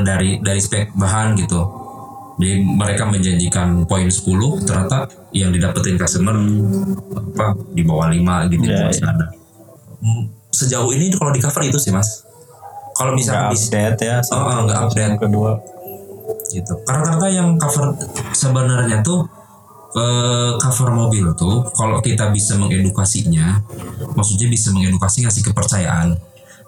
dari 0.00 0.38
dari 0.40 0.60
spek 0.62 0.94
bahan 0.94 1.34
gitu 1.36 1.58
jadi 2.40 2.64
mereka 2.64 3.04
menjanjikan 3.04 3.84
poin 3.84 4.08
10 4.08 4.64
ternyata 4.64 5.04
yang 5.36 5.52
didapetin 5.52 6.00
customer 6.00 6.34
apa 7.12 7.52
di 7.76 7.82
bawah 7.84 8.08
5 8.08 8.50
gitu 8.56 8.64
Iya, 8.64 8.88
masih 8.88 9.04
ada 9.06 9.26
Hmm, 10.00 10.32
sejauh 10.48 10.88
ini 10.96 11.12
kalau 11.12 11.28
di 11.28 11.44
cover 11.44 11.60
itu 11.68 11.76
sih 11.76 11.92
mas 11.92 12.24
kalau 12.96 13.12
misalnya 13.16 13.48
Nggak 13.48 13.54
bisa 13.56 13.64
update 13.68 13.98
ya. 14.00 14.16
Oh, 14.28 14.40
oh, 14.44 14.58
nggak 14.68 14.78
update. 14.84 15.04
Yang 15.08 15.18
kedua. 15.24 15.52
gitu. 16.50 16.74
Karena 16.82 17.26
yang 17.30 17.48
cover 17.56 17.94
sebenarnya 18.34 19.00
tuh 19.00 19.22
eh, 19.94 20.52
cover 20.58 20.90
mobil 20.92 21.32
tuh 21.34 21.64
kalau 21.74 21.98
kita 22.02 22.28
bisa 22.30 22.58
mengedukasinya, 22.58 23.62
maksudnya 24.14 24.46
bisa 24.50 24.70
mengedukasi 24.74 25.26
ngasih 25.26 25.42
kepercayaan, 25.50 26.14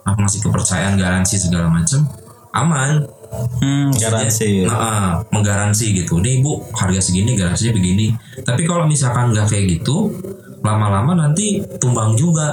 nah, 0.03 0.15
ngasih 0.19 0.41
kepercayaan 0.43 0.95
garansi 0.99 1.37
segala 1.39 1.71
macam, 1.71 2.07
aman. 2.55 3.07
Hmm, 3.33 3.89
garansi. 3.97 4.69
Nah, 4.69 4.77
ah, 4.77 5.11
menggaransi 5.33 6.05
gitu. 6.05 6.21
Nih 6.21 6.45
bu 6.45 6.69
harga 6.77 7.01
segini 7.01 7.33
garansinya 7.33 7.73
begini. 7.81 8.13
Tapi 8.45 8.63
kalau 8.69 8.85
misalkan 8.85 9.33
nggak 9.33 9.49
kayak 9.49 9.81
gitu, 9.81 10.13
lama-lama 10.61 11.17
nanti 11.17 11.65
tumbang 11.81 12.13
juga. 12.15 12.53